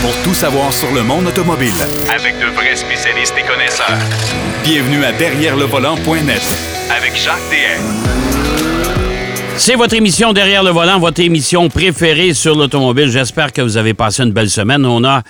pour 0.00 0.14
tout 0.22 0.34
savoir 0.34 0.72
sur 0.72 0.92
le 0.92 1.02
monde 1.02 1.26
automobile. 1.26 1.72
Avec 2.14 2.38
de 2.38 2.46
vrais 2.54 2.76
spécialistes 2.76 3.34
et 3.38 3.46
connaisseurs. 3.46 3.98
Bienvenue 4.62 5.04
à 5.04 5.12
Derrière 5.12 5.56
le 5.56 5.64
volant.net 5.64 6.42
Avec 6.96 7.16
Jacques 7.16 7.36
DM. 7.50 7.82
C'est 9.56 9.74
votre 9.74 9.94
émission 9.94 10.32
Derrière 10.32 10.62
le 10.62 10.70
volant, 10.70 11.00
votre 11.00 11.20
émission 11.20 11.68
préférée 11.68 12.32
sur 12.32 12.54
l'automobile. 12.54 13.10
J'espère 13.10 13.52
que 13.52 13.60
vous 13.60 13.76
avez 13.76 13.92
passé 13.92 14.22
une 14.22 14.32
belle 14.32 14.50
semaine. 14.50 14.86
On 14.86 15.02
a, 15.04 15.22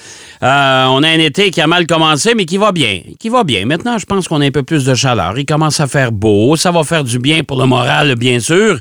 euh, 0.43 0.85
on 0.89 1.03
a 1.03 1.09
un 1.09 1.19
été 1.19 1.51
qui 1.51 1.61
a 1.63 1.67
mal 1.67 1.87
commencé, 1.87 2.35
mais 2.35 2.45
qui 2.45 2.59
va 2.59 2.73
bien. 2.73 3.01
Qui 3.19 3.31
va 3.31 3.45
bien. 3.45 3.65
Maintenant, 3.65 3.97
je 3.97 4.05
pense 4.05 4.29
qu'on 4.29 4.41
a 4.43 4.47
un 4.47 4.51
peu 4.51 4.63
plus 4.63 4.85
de 4.85 4.95
chaleur. 4.95 5.39
Il 5.39 5.47
commence 5.47 5.81
à 5.81 5.87
faire 5.87 6.13
beau. 6.13 6.57
Ça 6.57 6.71
va 6.71 6.85
faire 6.85 7.05
du 7.05 7.19
bien 7.19 7.43
pour 7.43 7.59
le 7.59 7.67
moral, 7.67 8.17
bien 8.17 8.39
sûr. 8.39 8.79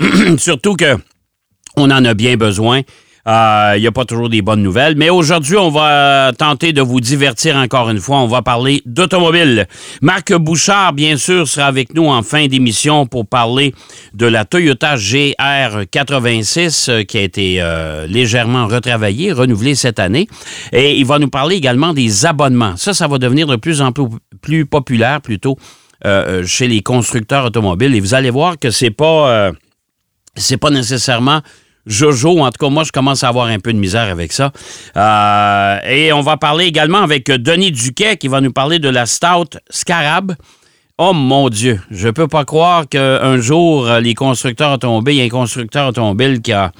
Surtout 0.38 0.74
que 0.74 0.96
on 1.76 1.90
en 1.90 2.04
a 2.04 2.14
bien 2.14 2.36
besoin. 2.36 2.82
Euh, 3.28 3.74
Il 3.76 3.80
n'y 3.82 3.86
a 3.86 3.92
pas 3.92 4.06
toujours 4.06 4.30
des 4.30 4.40
bonnes 4.40 4.62
nouvelles. 4.62 4.94
Mais 4.96 5.10
aujourd'hui, 5.10 5.56
on 5.56 5.70
va 5.70 6.32
tenter 6.36 6.72
de 6.72 6.80
vous 6.80 7.00
divertir 7.00 7.56
encore 7.56 7.90
une 7.90 8.00
fois. 8.00 8.18
On 8.18 8.26
va 8.26 8.40
parler 8.40 8.80
d'automobile. 8.86 9.66
Marc 10.00 10.32
Bouchard, 10.34 10.94
bien 10.94 11.18
sûr, 11.18 11.46
sera 11.46 11.66
avec 11.66 11.94
nous 11.94 12.06
en 12.06 12.22
fin 12.22 12.46
d'émission 12.46 13.06
pour 13.06 13.26
parler 13.26 13.74
de 14.14 14.24
la 14.26 14.46
Toyota 14.46 14.96
GR86 14.96 16.90
euh, 16.90 17.02
qui 17.04 17.18
a 17.18 17.22
été 17.22 17.56
euh, 17.60 18.06
légèrement 18.06 18.66
retravaillée, 18.66 19.32
renouvelée 19.32 19.74
cette 19.74 19.98
année. 19.98 20.26
Et 20.72 20.98
il 20.98 21.04
va 21.04 21.18
nous 21.18 21.28
parler 21.28 21.56
également 21.56 21.92
des 21.92 22.24
abonnements. 22.24 22.76
Ça, 22.76 22.94
ça 22.94 23.08
va 23.08 23.18
devenir 23.18 23.46
de 23.46 23.56
plus 23.56 23.82
en 23.82 23.92
plus, 23.92 24.64
populaire 24.64 25.20
plutôt 25.20 25.58
chez 26.44 26.68
les 26.68 26.80
constructeurs 26.80 27.44
automobiles. 27.46 27.94
Et 27.94 28.00
vous 28.00 28.14
allez 28.14 28.30
voir 28.30 28.56
que 28.58 28.70
c'est 28.70 28.90
pas, 28.92 29.50
c'est 30.36 30.56
pas 30.56 30.70
nécessairement 30.70 31.42
Jojo. 31.88 32.40
En 32.40 32.50
tout 32.50 32.64
cas, 32.64 32.70
moi, 32.70 32.84
je 32.84 32.92
commence 32.92 33.24
à 33.24 33.28
avoir 33.28 33.46
un 33.46 33.58
peu 33.58 33.72
de 33.72 33.78
misère 33.78 34.08
avec 34.10 34.32
ça. 34.32 34.52
Euh, 34.96 35.78
et 35.88 36.12
on 36.12 36.20
va 36.20 36.36
parler 36.36 36.66
également 36.66 36.98
avec 36.98 37.26
Denis 37.26 37.72
Duquet 37.72 38.16
qui 38.16 38.28
va 38.28 38.40
nous 38.40 38.52
parler 38.52 38.78
de 38.78 38.88
la 38.88 39.06
Stout 39.06 39.58
Scarab. 39.70 40.34
Oh 41.00 41.12
mon 41.12 41.48
Dieu, 41.48 41.80
je 41.92 42.08
peux 42.08 42.26
pas 42.26 42.44
croire 42.44 42.88
qu'un 42.88 43.38
jour, 43.38 43.86
euh, 43.86 44.00
les 44.00 44.14
constructeurs 44.14 44.72
automobiles, 44.72 45.14
il 45.14 45.18
y 45.18 45.22
a 45.22 45.26
un 45.26 45.28
constructeur 45.28 45.88
automobile 45.88 46.42
qui 46.42 46.52
a, 46.52 46.72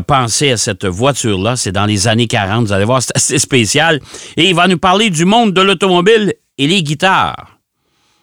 pensé 0.00 0.52
à 0.52 0.56
cette 0.56 0.86
voiture-là. 0.86 1.56
C'est 1.56 1.72
dans 1.72 1.84
les 1.84 2.08
années 2.08 2.26
40. 2.26 2.66
Vous 2.66 2.72
allez 2.72 2.86
voir, 2.86 3.02
c'est 3.02 3.14
assez 3.14 3.38
spécial. 3.38 4.00
Et 4.38 4.48
il 4.48 4.54
va 4.54 4.66
nous 4.66 4.78
parler 4.78 5.10
du 5.10 5.26
monde 5.26 5.52
de 5.52 5.60
l'automobile 5.60 6.32
et 6.56 6.66
les 6.66 6.82
guitares. 6.82 7.58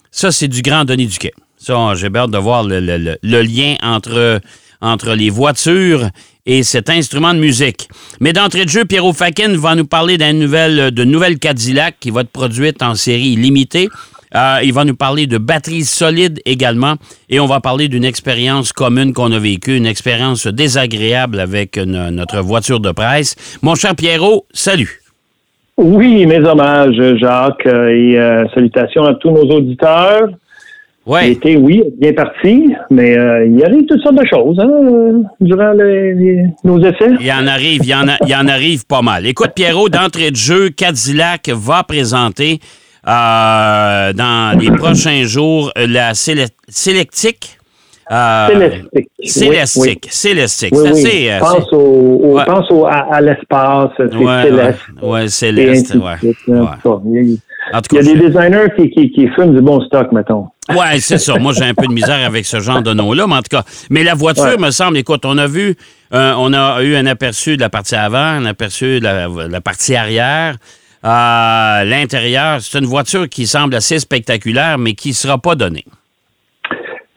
Ça, 0.10 0.32
c'est 0.32 0.48
du 0.48 0.64
grand 0.64 0.86
Denis 0.86 1.06
Duquet. 1.06 1.34
Ça, 1.58 1.94
j'ai 1.94 2.08
hâte 2.14 2.32
de 2.32 2.38
voir 2.40 2.64
le 2.64 3.42
lien 3.42 3.76
entre, 3.84 4.42
entre 4.84 5.16
les 5.16 5.32
voitures 5.32 6.10
et 6.46 6.62
cet 6.62 6.90
instrument 6.90 7.34
de 7.34 7.40
musique. 7.40 7.88
Mais 8.20 8.34
d'entrée 8.34 8.66
de 8.66 8.70
jeu, 8.70 8.86
Pierrot 8.86 9.14
Fakin 9.14 9.56
va 9.58 9.74
nous 9.76 9.86
parler 9.88 10.18
d'une 10.18 10.38
nouvelle, 10.40 10.92
de 10.92 11.04
nouvelle 11.04 11.40
Cadillac 11.40 11.96
qui 12.00 12.12
va 12.12 12.22
être 12.22 12.30
produite 12.32 12.84
en 12.84 12.94
série 12.96 13.36
limitée. 13.36 13.88
Euh, 14.36 14.58
il 14.64 14.74
va 14.74 14.84
nous 14.84 14.96
parler 14.96 15.26
de 15.28 15.38
batteries 15.38 15.86
solides 15.86 16.42
également. 16.46 16.96
Et 17.30 17.40
on 17.40 17.46
va 17.46 17.60
parler 17.62 17.88
d'une 17.88 18.04
expérience 18.04 18.74
commune 18.74 19.14
qu'on 19.14 19.32
a 19.32 19.40
vécue, 19.40 19.78
une 19.78 19.86
expérience 19.86 20.48
désagréable 20.48 21.40
avec 21.40 21.78
no- 21.78 22.10
notre 22.12 22.42
voiture 22.42 22.80
de 22.80 22.92
presse. 22.92 23.36
Mon 23.62 23.76
cher 23.76 23.96
Pierrot, 23.96 24.46
salut. 24.52 25.00
Oui, 25.78 26.26
mes 26.26 26.40
hommages, 26.40 27.02
Jacques, 27.20 27.66
euh, 27.66 27.88
et 27.90 28.18
euh, 28.20 28.46
salutations 28.54 29.06
à 29.06 29.14
tous 29.16 29.32
nos 29.32 29.44
auditeurs. 29.50 30.28
Ouais. 31.06 31.28
L'été, 31.30 31.58
oui, 31.58 31.84
bien 32.00 32.14
parti, 32.14 32.74
mais 32.90 33.18
euh, 33.18 33.46
il 33.46 33.62
arrive 33.66 33.86
toutes 33.88 34.02
sortes 34.02 34.16
de 34.16 34.26
choses 34.26 34.58
hein, 34.58 35.22
durant 35.42 35.74
les- 35.74 36.14
les- 36.14 36.44
nos 36.64 36.80
essais. 36.80 37.12
Il 37.20 37.26
y 37.26 37.32
en 37.34 37.46
arrive, 37.46 37.82
il 37.84 37.90
y 37.90 37.94
en, 37.96 38.08
a- 38.08 38.18
il 38.26 38.34
en 38.34 38.48
arrive 38.48 38.86
pas 38.86 39.02
mal. 39.02 39.26
Écoute, 39.26 39.52
Pierrot, 39.54 39.90
d'entrée 39.90 40.32
de 40.32 40.38
jeu, 40.38 40.70
Cadillac 40.70 41.50
va 41.50 41.84
présenter 41.84 42.60
euh, 43.06 44.14
dans 44.14 44.58
les 44.58 44.72
prochains 44.78 45.24
jours 45.24 45.72
la 45.76 46.14
Célé- 46.14 46.46
Sélectique. 46.70 47.58
euh, 48.10 48.48
Célestique. 48.48 49.10
Célestique. 49.26 50.08
Célestique. 50.10 50.74
Oui, 50.74 50.90
C'est 50.94 50.94
oui. 50.94 51.30
assez, 51.30 51.40
pense 51.58 51.74
au, 51.74 51.78
au- 51.80 52.36
Ouais. 52.38 52.46
pense 52.46 52.72
au- 52.72 52.86
à, 52.86 53.14
à 53.14 53.20
l'espace, 53.20 53.90
c'est 53.98 54.16
Ouais, 54.16 54.44
céleste. 54.44 54.80
et 55.02 55.28
Céleste. 55.28 55.96
Ouais. 55.96 56.16
Il 57.74 57.76
y 57.76 57.78
a- 57.78 57.80
En 57.80 57.82
tout 57.82 57.96
il 57.96 58.02
y 58.02 58.04
cas, 58.06 58.10
a 58.12 58.14
des 58.14 58.20
designers 58.30 58.70
qui, 58.78 58.90
qui, 58.92 59.12
qui 59.12 59.28
fument 59.30 59.54
du 59.56 59.62
bon 59.62 59.82
stock, 59.82 60.12
mettons. 60.12 60.48
Ouais, 60.70 61.00
c'est 61.00 61.18
ça. 61.18 61.38
Moi, 61.40 61.54
j'ai 61.54 61.66
un 61.66 61.74
peu 61.74 61.88
de 61.88 61.92
misère 61.94 62.26
avec 62.26 62.46
ce 62.46 62.60
genre 62.60 62.82
de 62.84 62.94
nom-là, 62.94 63.26
mais 63.28 63.34
en 63.36 63.38
tout 63.42 63.50
cas. 63.58 63.64
Mais 63.90 64.04
la 64.04 64.14
voiture, 64.14 64.44
Ouais. 64.46 64.58
me 64.58 64.70
semble, 64.72 64.98
écoute, 64.98 65.26
on 65.26 65.38
a 65.38 65.48
vu, 65.48 65.76
euh, 66.14 66.34
on 66.38 66.54
a 66.54 66.82
eu 66.84 66.96
un 66.96 67.06
aperçu 67.08 67.58
de 67.58 67.62
la 67.62 67.70
partie 67.70 67.96
avant, 67.96 68.18
un 68.18 68.46
aperçu 68.46 69.00
de 69.00 69.04
la, 69.04 69.28
la 69.50 69.62
partie 69.62 69.96
arrière. 69.96 70.56
Euh, 71.04 71.84
L'intérieur, 71.84 72.62
c'est 72.62 72.78
une 72.80 72.86
voiture 72.86 73.28
qui 73.28 73.46
semble 73.48 73.76
assez 73.76 74.00
spectaculaire, 74.00 74.78
mais 74.78 74.94
qui 74.94 75.10
ne 75.10 75.14
sera 75.16 75.38
pas 75.38 75.56
donnée. 75.56 75.84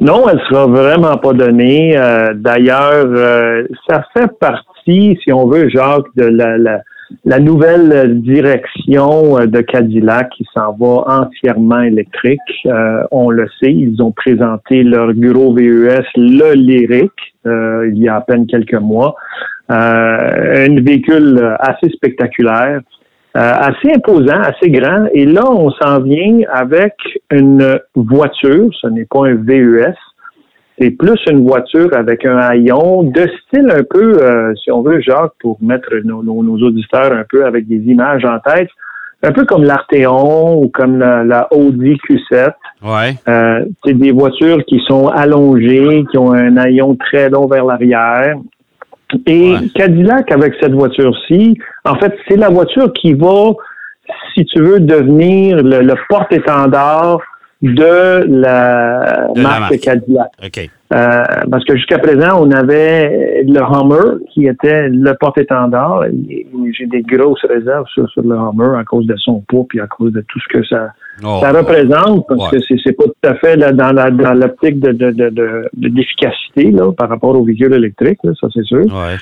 Non, 0.01 0.29
elle 0.29 0.41
sera 0.51 0.67
vraiment 0.67 1.17
pas 1.19 1.33
donnée. 1.33 1.97
Euh, 1.97 2.33
D'ailleurs, 2.35 3.07
ça 3.89 4.05
fait 4.13 4.29
partie, 4.41 5.19
si 5.23 5.33
on 5.33 5.47
veut, 5.47 5.69
Jacques, 5.69 6.05
de 6.17 6.25
la, 6.25 6.59
la, 6.59 6.81
la 7.25 7.39
nouvelle 7.39 8.21
direction 8.21 9.39
euh, 9.39 9.47
de 9.47 9.61
Cadillac 9.61 10.31
qui 10.31 10.47
s'en 10.55 10.73
va 10.73 11.05
entièrement 11.07 11.81
électrique. 11.81 12.41
Euh, 12.67 13.03
on 13.11 13.31
le 13.31 13.49
sait, 13.61 13.73
ils 13.73 14.03
ont 14.03 14.13
présenté 14.13 14.83
leur 14.83 15.13
gros 15.15 15.55
VES, 15.55 16.05
le 16.17 16.55
Lyric, 16.55 17.13
euh, 17.47 17.91
il 17.93 17.99
y 17.99 18.09
a 18.09 18.17
à 18.17 18.21
peine 18.21 18.47
quelques 18.47 18.75
mois. 18.75 19.15
Euh, 19.71 20.67
un 20.69 20.81
véhicule 20.81 21.57
assez 21.61 21.89
spectaculaire. 21.91 22.81
Euh, 23.37 23.53
assez 23.55 23.93
imposant, 23.95 24.41
assez 24.41 24.71
grand. 24.71 25.09
Et 25.13 25.27
là, 25.27 25.43
on 25.47 25.71
s'en 25.71 26.01
vient 26.01 26.41
avec 26.51 26.95
une 27.31 27.79
voiture, 27.95 28.71
ce 28.81 28.87
n'est 28.87 29.05
pas 29.05 29.27
un 29.27 29.35
VES, 29.35 29.93
c'est 30.79 30.91
plus 30.91 31.19
une 31.31 31.47
voiture 31.47 31.91
avec 31.95 32.25
un 32.27 32.37
haillon 32.39 33.03
de 33.05 33.27
style 33.43 33.71
un 33.71 33.83
peu, 33.83 34.19
euh, 34.23 34.55
si 34.63 34.71
on 34.71 34.83
veut, 34.83 35.01
Jacques, 35.01 35.33
pour 35.41 35.57
mettre 35.63 35.89
nos, 36.05 36.23
nos- 36.23 36.43
nos 36.43 36.67
auditeurs 36.67 37.13
un 37.13 37.25
peu 37.31 37.45
avec 37.47 37.67
des 37.67 37.77
images 37.91 38.25
en 38.25 38.39
tête, 38.41 38.69
un 39.23 39.33
peu 39.33 39.45
comme 39.47 39.65
l'Arteon 39.65 40.63
ou 40.63 40.69
comme 40.69 40.99
la, 40.99 41.25
la 41.25 41.49
Audi 41.53 41.97
Q7. 42.09 42.53
Ouais. 42.85 43.15
Euh, 43.29 43.65
c'est 43.85 43.95
des 43.95 44.13
voitures 44.13 44.63
qui 44.67 44.81
sont 44.87 45.09
allongées, 45.09 46.05
qui 46.11 46.19
ont 46.19 46.33
un 46.33 46.57
haillon 46.59 46.95
très 46.97 47.31
long 47.31 47.47
vers 47.47 47.65
l'arrière. 47.65 48.37
Et 49.27 49.53
Ouais. 49.53 49.59
Cadillac, 49.75 50.31
avec 50.31 50.55
cette 50.61 50.73
voiture-ci, 50.75 51.57
en 51.85 51.95
fait, 51.97 52.13
c'est 52.29 52.37
la 52.37 52.51
voiture 52.51 52.93
qui 52.93 53.15
va, 53.15 53.53
si 54.35 54.45
tu 54.45 54.61
veux, 54.61 54.81
devenir 54.81 55.63
le, 55.63 55.81
le 55.81 55.95
porte-étendard 56.09 57.21
de 57.63 58.25
la 58.41 59.29
De 59.35 59.41
marque. 59.41 59.79
Cadillac. 59.81 60.31
OK. 60.45 60.71
Euh, 60.93 61.23
parce 61.51 61.65
que 61.65 61.75
jusqu'à 61.77 61.99
présent, 61.99 62.39
on 62.41 62.51
avait 62.53 63.43
le 63.45 63.59
Hummer 63.61 64.19
qui 64.33 64.47
était 64.47 64.89
le 64.89 65.15
porte-étendard. 65.19 66.05
J'ai 66.79 66.87
des 66.87 67.03
grosses 67.03 67.45
réserves 67.49 67.87
sur, 67.93 68.09
sur 68.11 68.23
le 68.23 68.37
Hummer 68.37 68.79
à 68.79 68.85
cause 68.85 69.07
de 69.07 69.17
son 69.17 69.43
poids 69.49 69.65
puis 69.69 69.81
à 69.81 69.87
cause 69.87 70.13
de 70.13 70.21
tout 70.29 70.39
ce 70.41 70.59
que 70.59 70.65
ça, 70.67 70.89
Oh, 71.25 71.39
ça 71.41 71.51
représente, 71.51 72.27
parce 72.29 72.53
Ouais. 72.53 72.59
que 72.59 72.77
c'est, 72.85 72.93
pas 72.93 73.05
tout 73.05 73.13
à 73.29 73.35
fait 73.37 73.57
là, 73.57 73.73
dans, 73.73 73.91
la, 73.91 74.11
dans 74.11 74.35
l'optique 74.35 74.79
de, 74.79 74.93
de, 74.93 75.11
de, 75.13 75.31
de- 75.31 75.69
de- 75.75 75.89
d'efficacité 75.89 76.71
là, 76.71 76.93
par 76.93 77.09
rapport 77.09 77.35
au 77.35 77.43
véhicule 77.43 77.73
électrique, 77.73 78.19
là, 78.23 78.33
ça 78.39 78.49
c'est 78.53 78.65
sûr. 78.65 78.85
Ouais. 78.85 79.17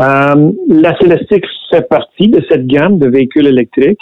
Euh, 0.00 0.50
la 0.70 0.96
Celestiq 0.98 1.44
fait 1.70 1.86
partie 1.88 2.28
de 2.28 2.42
cette 2.48 2.66
gamme 2.66 2.98
de 2.98 3.08
véhicules 3.10 3.46
électriques. 3.46 4.00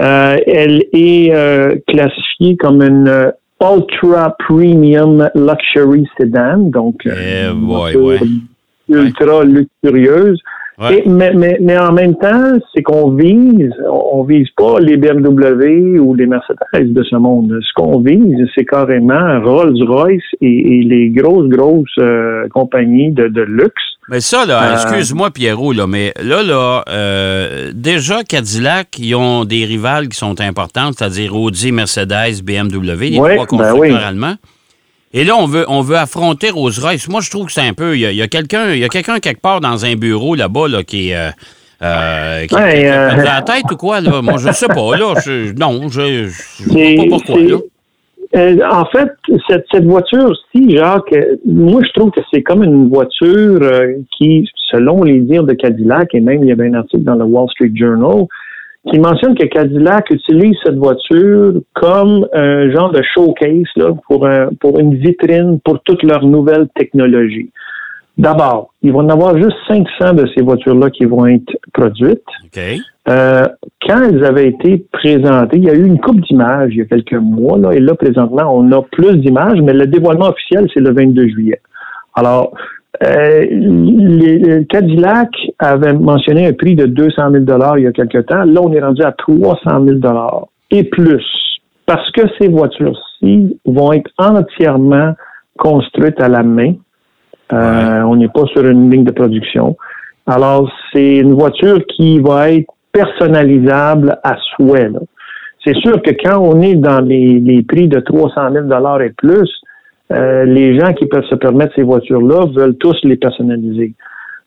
Euh, 0.00 0.36
elle 0.46 0.84
est 0.92 1.34
euh, 1.34 1.76
classifiée 1.86 2.56
comme 2.56 2.82
une 2.82 3.08
euh, 3.08 3.30
ultra 3.62 4.36
premium 4.46 5.30
luxury 5.34 6.06
sedan, 6.18 6.58
donc 6.70 7.06
euh, 7.06 7.14
Eh 7.16 7.52
une 7.52 7.66
boy, 7.66 7.94
voiture 7.94 8.04
ouais. 8.04 8.18
ultra 8.88 9.44
luxurieuse. 9.44 10.40
Ouais. 10.78 10.98
Et- 10.98 11.08
mais, 11.08 11.32
mais, 11.34 11.56
mais 11.60 11.78
en 11.78 11.92
même 11.92 12.14
temps, 12.16 12.52
c'est 12.74 12.82
qu'on 12.82 13.10
vise, 13.12 13.72
on 13.90 14.24
vise 14.24 14.48
pas 14.56 14.78
les 14.78 14.96
BMW 14.98 15.98
ou 15.98 16.14
les 16.14 16.26
Mercedes 16.26 16.92
de 16.92 17.02
ce 17.02 17.16
monde. 17.16 17.58
Ce 17.62 17.72
qu'on 17.74 18.00
vise, 18.00 18.46
c'est 18.54 18.64
carrément 18.66 19.40
Rolls-Royce 19.42 20.22
et, 20.40 20.78
et 20.78 20.82
les 20.82 21.08
grosses, 21.10 21.48
grosses 21.48 21.88
euh, 21.98 22.46
compagnies 22.50 23.10
de, 23.12 23.28
de 23.28 23.40
luxe. 23.42 23.82
Mais 24.08 24.20
ça, 24.20 24.44
là, 24.46 24.62
Euh, 24.62 24.72
excuse-moi, 24.74 25.30
Pierrot, 25.30 25.72
là, 25.72 25.86
mais 25.88 26.12
là, 26.22 26.42
là, 26.42 26.84
euh, 26.88 27.72
déjà, 27.74 28.22
Cadillac, 28.22 28.98
ils 28.98 29.14
ont 29.16 29.44
des 29.44 29.64
rivales 29.64 30.08
qui 30.08 30.16
sont 30.16 30.40
importantes, 30.40 30.94
c'est-à-dire 30.98 31.34
Audi, 31.34 31.72
Mercedes, 31.72 32.42
BMW, 32.44 33.10
les 33.10 33.18
Ouais, 33.18 33.34
trois 33.34 33.46
ben 33.46 33.46
constructeurs 33.46 33.78
oui. 33.78 33.90
allemands. 33.92 34.34
Et 35.18 35.24
là, 35.24 35.34
on 35.38 35.46
veut, 35.46 35.64
on 35.68 35.80
veut 35.80 35.96
affronter 35.96 36.50
Rolls-Royce. 36.50 37.08
Moi, 37.08 37.22
je 37.22 37.30
trouve 37.30 37.46
que 37.46 37.52
c'est 37.52 37.66
un 37.66 37.72
peu. 37.72 37.96
Il 37.96 38.00
y 38.00 38.20
a, 38.20 38.24
a 38.24 38.28
quelqu'un 38.28 38.72
il 38.74 38.80
y 38.80 38.84
a 38.84 38.88
quelqu'un 38.88 39.18
quelque 39.18 39.40
part 39.40 39.60
dans 39.62 39.86
un 39.86 39.94
bureau 39.96 40.34
là-bas 40.34 40.68
là, 40.68 40.82
qui 40.84 41.08
est. 41.10 41.16
euh, 41.16 41.30
euh, 41.82 42.44
qui, 42.46 42.54
Ouais, 42.54 42.86
a 42.86 43.18
euh, 43.18 43.22
la 43.24 43.40
tête 43.42 43.64
ou 43.72 43.76
quoi, 43.76 44.00
là? 44.02 44.20
Moi, 44.22 44.36
je 44.38 44.50
sais 44.52 44.66
pas, 44.68 44.96
là. 44.96 45.14
Je- 45.24 45.52
non, 45.54 45.88
je, 45.88 46.28
C'est- 46.28 46.96
vois 46.96 47.04
pas 47.04 47.10
pourquoi, 47.24 47.40
là. 47.42 47.56
Euh, 48.34 48.58
en 48.70 48.84
fait, 48.86 49.08
cette, 49.48 49.64
cette 49.72 49.84
voiture-ci, 49.84 50.76
Jacques, 50.76 51.12
euh, 51.14 51.36
moi, 51.46 51.80
je 51.86 51.92
trouve 51.98 52.10
que 52.10 52.20
c'est 52.30 52.42
comme 52.42 52.62
une 52.64 52.88
voiture 52.90 53.58
euh, 53.62 53.92
qui, 54.18 54.46
selon 54.70 55.02
les 55.04 55.20
dires 55.20 55.44
de 55.44 55.52
Cadillac, 55.54 56.08
et 56.14 56.20
même 56.20 56.42
il 56.42 56.48
y 56.48 56.52
avait 56.52 56.66
un 56.68 56.74
article 56.74 57.04
dans 57.04 57.14
le 57.14 57.24
Wall 57.24 57.48
Street 57.50 57.70
Journal, 57.74 58.24
qui 58.90 58.98
mentionne 58.98 59.36
que 59.36 59.46
Cadillac 59.46 60.10
utilise 60.10 60.56
cette 60.64 60.76
voiture 60.76 61.54
comme 61.74 62.26
un 62.32 62.70
genre 62.70 62.90
de 62.92 63.02
showcase 63.14 63.66
là, 63.76 63.90
pour, 64.06 64.26
un, 64.26 64.48
pour 64.60 64.78
une 64.78 64.94
vitrine 64.94 65.60
pour 65.64 65.80
toutes 65.82 66.02
leurs 66.02 66.24
nouvelles 66.24 66.68
technologies. 66.74 67.50
D'abord, 68.18 68.72
ils 68.82 68.92
vont 68.92 69.00
en 69.00 69.10
avoir 69.10 69.36
juste 69.36 69.56
500 69.68 70.14
de 70.14 70.26
ces 70.34 70.42
voitures-là 70.42 70.88
qui 70.90 71.04
vont 71.04 71.26
être 71.26 71.52
produites. 71.74 72.22
OK. 72.44 72.60
Euh, 73.08 73.46
quand 73.86 74.02
elles 74.02 74.24
avaient 74.24 74.48
été 74.48 74.84
présentées, 74.90 75.58
il 75.58 75.64
y 75.64 75.70
a 75.70 75.74
eu 75.74 75.84
une 75.84 76.00
coupe 76.00 76.20
d'images 76.22 76.70
il 76.72 76.78
y 76.78 76.80
a 76.80 76.86
quelques 76.86 77.12
mois, 77.12 77.58
là, 77.58 77.72
et 77.72 77.80
là, 77.80 77.94
présentement, 77.94 78.56
on 78.56 78.72
a 78.72 78.82
plus 78.82 79.16
d'images, 79.18 79.60
mais 79.60 79.74
le 79.74 79.86
dévoilement 79.86 80.28
officiel, 80.28 80.66
c'est 80.72 80.80
le 80.80 80.92
22 80.92 81.28
juillet. 81.28 81.60
Alors, 82.14 82.54
euh, 83.02 83.46
les, 83.50 84.38
les 84.38 84.66
Cadillac 84.66 85.30
avait 85.58 85.92
mentionné 85.92 86.46
un 86.46 86.52
prix 86.52 86.74
de 86.74 86.86
200 86.86 87.30
000 87.32 87.44
il 87.76 87.82
y 87.82 87.86
a 87.86 87.92
quelque 87.92 88.18
temps. 88.18 88.44
Là, 88.44 88.60
on 88.62 88.72
est 88.72 88.80
rendu 88.80 89.02
à 89.02 89.12
300 89.12 89.84
000 89.84 89.98
et 90.70 90.84
plus. 90.84 91.24
Parce 91.86 92.10
que 92.12 92.22
ces 92.40 92.48
voitures-ci 92.48 93.58
vont 93.64 93.92
être 93.92 94.10
entièrement 94.18 95.14
construites 95.58 96.20
à 96.20 96.28
la 96.28 96.42
main. 96.42 96.74
Euh, 97.52 98.02
On 98.02 98.16
n'est 98.16 98.28
pas 98.28 98.44
sur 98.52 98.66
une 98.66 98.90
ligne 98.90 99.04
de 99.04 99.12
production. 99.12 99.76
Alors, 100.26 100.70
c'est 100.92 101.18
une 101.18 101.34
voiture 101.34 101.80
qui 101.86 102.18
va 102.18 102.50
être 102.50 102.72
personnalisable 102.92 104.18
à 104.24 104.36
souhait. 104.56 104.88
là. 104.88 105.00
C'est 105.64 105.76
sûr 105.76 106.00
que 106.02 106.10
quand 106.24 106.38
on 106.40 106.60
est 106.62 106.74
dans 106.74 107.00
les, 107.00 107.40
les 107.40 107.62
prix 107.62 107.88
de 107.88 108.00
300 108.00 108.52
000 108.52 109.00
et 109.00 109.10
plus, 109.10 109.50
euh, 110.12 110.44
les 110.44 110.78
gens 110.78 110.92
qui 110.92 111.06
peuvent 111.06 111.24
se 111.28 111.34
permettre 111.34 111.74
ces 111.74 111.82
voitures-là 111.82 112.46
veulent 112.54 112.76
tous 112.76 112.96
les 113.04 113.16
personnaliser. 113.16 113.94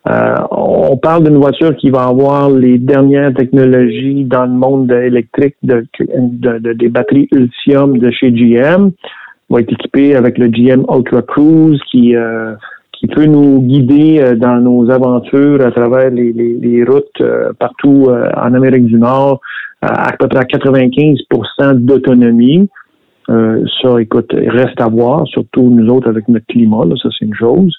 Euh, 0.09 0.35
on 0.51 0.95
parle 0.97 1.25
d'une 1.25 1.37
voiture 1.37 1.75
qui 1.75 1.89
va 1.89 2.03
avoir 2.03 2.49
les 2.49 2.77
dernières 2.77 3.33
technologies 3.33 4.23
dans 4.23 4.45
le 4.45 4.51
monde 4.53 4.89
électrique 4.91 5.55
de, 5.61 5.85
de- 5.99 6.57
de- 6.59 6.73
des 6.73 6.87
batteries 6.87 7.27
Ultium 7.33 7.97
de 7.97 8.09
chez 8.09 8.31
GM. 8.31 8.91
Va 9.49 9.59
être 9.59 9.73
équipée 9.73 10.15
avec 10.15 10.37
le 10.37 10.47
GM 10.47 10.85
Ultra 10.89 11.21
Cruise 11.23 11.79
qui 11.91 12.15
euh, 12.15 12.53
qui 12.93 13.07
peut 13.07 13.25
nous 13.25 13.61
guider 13.61 14.19
euh, 14.19 14.35
dans 14.35 14.57
nos 14.61 14.89
aventures 14.89 15.61
à 15.65 15.71
travers 15.71 16.09
les, 16.11 16.31
les- 16.31 16.57
les 16.61 16.83
routes 16.85 17.19
euh, 17.21 17.51
partout 17.59 18.07
en 18.37 18.53
Amérique 18.53 18.85
du 18.85 18.95
Nord 18.95 19.41
à 19.81 20.09
à 20.09 20.13
peu 20.17 20.27
près 20.29 20.39
à 20.39 20.43
95% 20.43 21.73
d'autonomie. 21.73 22.69
Euh, 23.29 23.63
ça, 23.81 24.01
écoute, 24.01 24.31
reste 24.33 24.79
à 24.81 24.87
voir, 24.87 25.27
surtout 25.27 25.69
nous 25.69 25.87
autres 25.89 26.09
avec 26.09 26.27
notre 26.27 26.47
climat, 26.47 26.85
là, 26.85 26.95
ça 27.01 27.09
c'est 27.17 27.25
une 27.25 27.35
chose. 27.35 27.75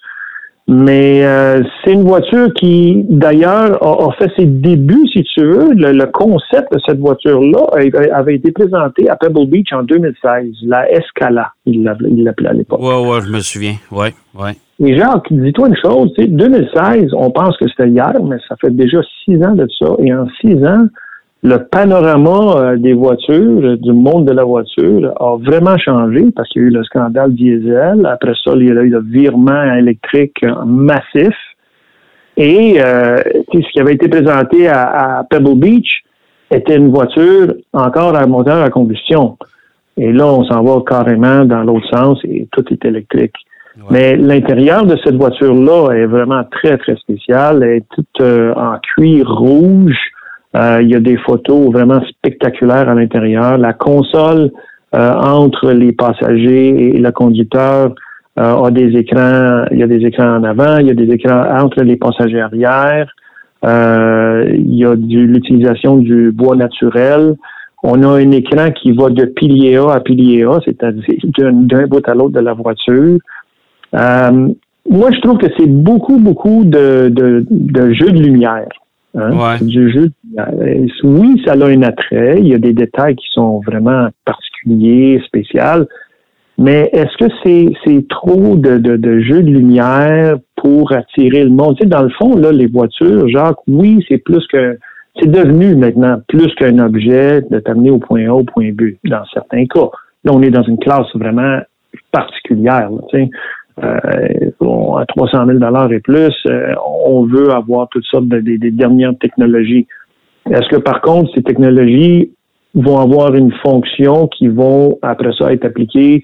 Mais 0.68 1.24
euh, 1.24 1.62
c'est 1.82 1.92
une 1.92 2.04
voiture 2.04 2.52
qui, 2.54 3.04
d'ailleurs, 3.08 3.82
a, 3.82 4.08
a 4.08 4.12
fait 4.12 4.30
ses 4.36 4.46
débuts, 4.46 5.08
si 5.12 5.24
tu 5.24 5.40
veux. 5.40 5.72
Le, 5.72 5.90
le 5.90 6.06
concept 6.06 6.72
de 6.72 6.78
cette 6.86 7.00
voiture-là 7.00 7.66
avait 8.12 8.36
été 8.36 8.52
présenté 8.52 9.08
à 9.08 9.16
Pebble 9.16 9.46
Beach 9.46 9.72
en 9.72 9.82
2016, 9.82 10.46
la 10.66 10.88
Escala, 10.92 11.52
il 11.66 11.82
l'appelait 11.82 12.48
à 12.48 12.52
l'époque. 12.52 12.80
Ouais, 12.80 13.08
ouais, 13.08 13.20
je 13.26 13.32
me 13.32 13.40
souviens. 13.40 13.74
Ouais, 13.90 14.14
ouais. 14.38 14.52
Et 14.78 14.96
Jacques, 14.96 15.26
dis-toi 15.32 15.68
une 15.68 15.76
chose, 15.76 16.12
tu 16.16 16.22
sais, 16.22 16.28
2016, 16.28 17.10
on 17.14 17.30
pense 17.32 17.56
que 17.58 17.68
c'était 17.68 17.88
hier, 17.88 18.12
mais 18.22 18.36
ça 18.48 18.54
fait 18.60 18.70
déjà 18.70 18.98
six 19.24 19.42
ans 19.42 19.54
de 19.54 19.66
ça. 19.78 19.88
Et 19.98 20.14
en 20.14 20.26
six 20.40 20.54
ans, 20.64 20.86
le 21.42 21.56
panorama 21.58 22.56
euh, 22.56 22.76
des 22.76 22.92
voitures, 22.92 23.78
du 23.78 23.92
monde 23.92 24.26
de 24.26 24.32
la 24.32 24.44
voiture, 24.44 25.12
a 25.18 25.36
vraiment 25.38 25.78
changé 25.78 26.26
parce 26.36 26.48
qu'il 26.50 26.62
y 26.62 26.64
a 26.66 26.68
eu 26.68 26.70
le 26.70 26.84
scandale 26.84 27.34
diesel. 27.34 28.06
Après 28.06 28.34
ça, 28.44 28.52
il 28.54 28.66
y 28.66 28.70
a 28.70 28.82
eu 28.82 28.90
le 28.90 29.00
virement 29.00 29.72
électrique 29.74 30.44
massif. 30.66 31.34
Et 32.36 32.80
euh, 32.80 33.16
ce 33.52 33.72
qui 33.72 33.80
avait 33.80 33.94
été 33.94 34.08
présenté 34.08 34.68
à, 34.68 35.18
à 35.18 35.24
Pebble 35.24 35.56
Beach 35.56 36.02
était 36.50 36.76
une 36.76 36.90
voiture 36.90 37.54
encore 37.72 38.16
à 38.16 38.26
moteur 38.26 38.62
à 38.62 38.70
combustion. 38.70 39.36
Et 39.96 40.12
là, 40.12 40.26
on 40.26 40.44
s'en 40.44 40.62
va 40.62 40.82
carrément 40.86 41.44
dans 41.44 41.62
l'autre 41.62 41.88
sens 41.90 42.18
et 42.24 42.48
tout 42.52 42.64
est 42.70 42.84
électrique. 42.84 43.34
Mais 43.90 44.16
l'intérieur 44.16 44.84
de 44.84 44.96
cette 45.02 45.16
voiture-là 45.16 45.92
est 45.92 46.06
vraiment 46.06 46.42
très, 46.44 46.76
très 46.76 46.96
spécial. 46.96 47.62
Elle 47.62 47.76
est 47.76 47.84
toute 47.94 48.20
euh, 48.20 48.52
en 48.54 48.78
cuir 48.78 49.28
rouge. 49.28 49.98
Euh, 50.56 50.80
il 50.82 50.90
y 50.90 50.94
a 50.94 51.00
des 51.00 51.16
photos 51.16 51.70
vraiment 51.72 52.00
spectaculaires 52.08 52.88
à 52.88 52.94
l'intérieur. 52.94 53.56
La 53.58 53.72
console 53.72 54.50
euh, 54.94 55.12
entre 55.14 55.70
les 55.70 55.92
passagers 55.92 56.96
et 56.96 56.98
le 56.98 57.12
conducteur 57.12 57.94
euh, 58.38 58.62
a 58.64 58.70
des 58.70 58.96
écrans. 58.96 59.64
Il 59.70 59.78
y 59.78 59.82
a 59.82 59.86
des 59.86 60.04
écrans 60.04 60.36
en 60.36 60.44
avant, 60.44 60.78
il 60.78 60.88
y 60.88 60.90
a 60.90 60.94
des 60.94 61.12
écrans 61.12 61.44
entre 61.62 61.82
les 61.82 61.96
passagers 61.96 62.40
arrière. 62.40 63.08
Il 63.62 64.74
y 64.74 64.84
a 64.84 64.94
l'utilisation 64.94 65.98
du 65.98 66.32
bois 66.32 66.56
naturel. 66.56 67.36
On 67.82 68.02
a 68.02 68.08
un 68.08 68.30
écran 68.32 68.70
qui 68.72 68.92
va 68.92 69.08
de 69.08 69.24
pilier 69.24 69.76
A 69.76 69.92
à 69.92 70.00
pilier 70.00 70.44
A, 70.44 70.58
c'est-à-dire 70.64 71.04
d'un 71.38 71.52
d'un 71.52 71.86
bout 71.86 72.06
à 72.08 72.14
l'autre 72.14 72.32
de 72.32 72.40
la 72.40 72.52
voiture. 72.52 73.18
Euh, 73.94 74.48
moi, 74.88 75.10
je 75.12 75.20
trouve 75.20 75.38
que 75.38 75.46
c'est 75.58 75.68
beaucoup, 75.68 76.18
beaucoup 76.18 76.64
de, 76.64 77.08
de, 77.08 77.44
de 77.50 77.92
jeux 77.92 78.10
de 78.10 78.22
lumière. 78.22 78.68
Hein? 79.14 79.32
Ouais. 79.32 79.58
C'est 79.58 79.66
Du 79.66 79.90
jeu 79.92 80.08
de 80.08 80.12
lumière. 80.24 80.66
Et 80.66 80.86
Oui, 81.04 81.42
ça 81.44 81.52
a 81.52 81.66
un 81.66 81.82
attrait. 81.82 82.36
Il 82.38 82.48
y 82.48 82.54
a 82.54 82.58
des 82.58 82.72
détails 82.72 83.16
qui 83.16 83.26
sont 83.32 83.60
vraiment 83.60 84.08
particuliers, 84.24 85.20
spéciaux. 85.26 85.86
Mais 86.58 86.90
est-ce 86.92 87.16
que 87.16 87.32
c'est 87.84 88.08
trop 88.08 88.54
de, 88.56 88.76
de, 88.76 88.96
de 88.96 89.20
jeux 89.20 89.42
de 89.42 89.50
lumière 89.50 90.36
pour 90.56 90.92
attirer 90.92 91.44
le 91.44 91.50
monde? 91.50 91.76
Tu 91.76 91.84
sais, 91.84 91.88
dans 91.88 92.02
le 92.02 92.10
fond, 92.10 92.36
là, 92.36 92.52
les 92.52 92.66
voitures, 92.66 93.28
Jacques, 93.28 93.56
oui, 93.66 94.04
c'est 94.08 94.18
plus 94.18 94.46
que 94.48 94.78
c'est 95.18 95.30
devenu 95.30 95.74
maintenant 95.74 96.20
plus 96.28 96.54
qu'un 96.56 96.78
objet 96.78 97.40
de 97.42 97.58
t'amener 97.60 97.90
au 97.90 97.98
point 97.98 98.26
A, 98.26 98.34
au 98.34 98.44
point 98.44 98.72
B, 98.72 98.92
dans 99.04 99.24
certains 99.32 99.66
cas. 99.66 99.88
Là, 100.24 100.32
on 100.34 100.42
est 100.42 100.50
dans 100.50 100.62
une 100.62 100.78
classe 100.78 101.08
vraiment 101.14 101.60
particulière. 102.12 102.90
là, 102.90 103.00
tu 103.08 103.18
sais. 103.18 103.30
Euh, 103.82 104.50
à 104.98 105.06
300 105.06 105.46
000 105.46 105.88
et 105.90 106.00
plus, 106.00 106.34
euh, 106.46 106.74
on 106.84 107.24
veut 107.24 107.50
avoir 107.50 107.88
toutes 107.88 108.04
sortes 108.04 108.28
de 108.28 108.40
dernières 108.70 109.16
technologies. 109.18 109.86
Est-ce 110.50 110.68
que 110.68 110.76
par 110.76 111.00
contre, 111.00 111.30
ces 111.34 111.42
technologies 111.42 112.30
vont 112.74 112.98
avoir 112.98 113.34
une 113.34 113.52
fonction 113.62 114.28
qui 114.28 114.48
vont, 114.48 114.98
après 115.02 115.30
ça, 115.38 115.52
être 115.52 115.64
appliquées 115.64 116.22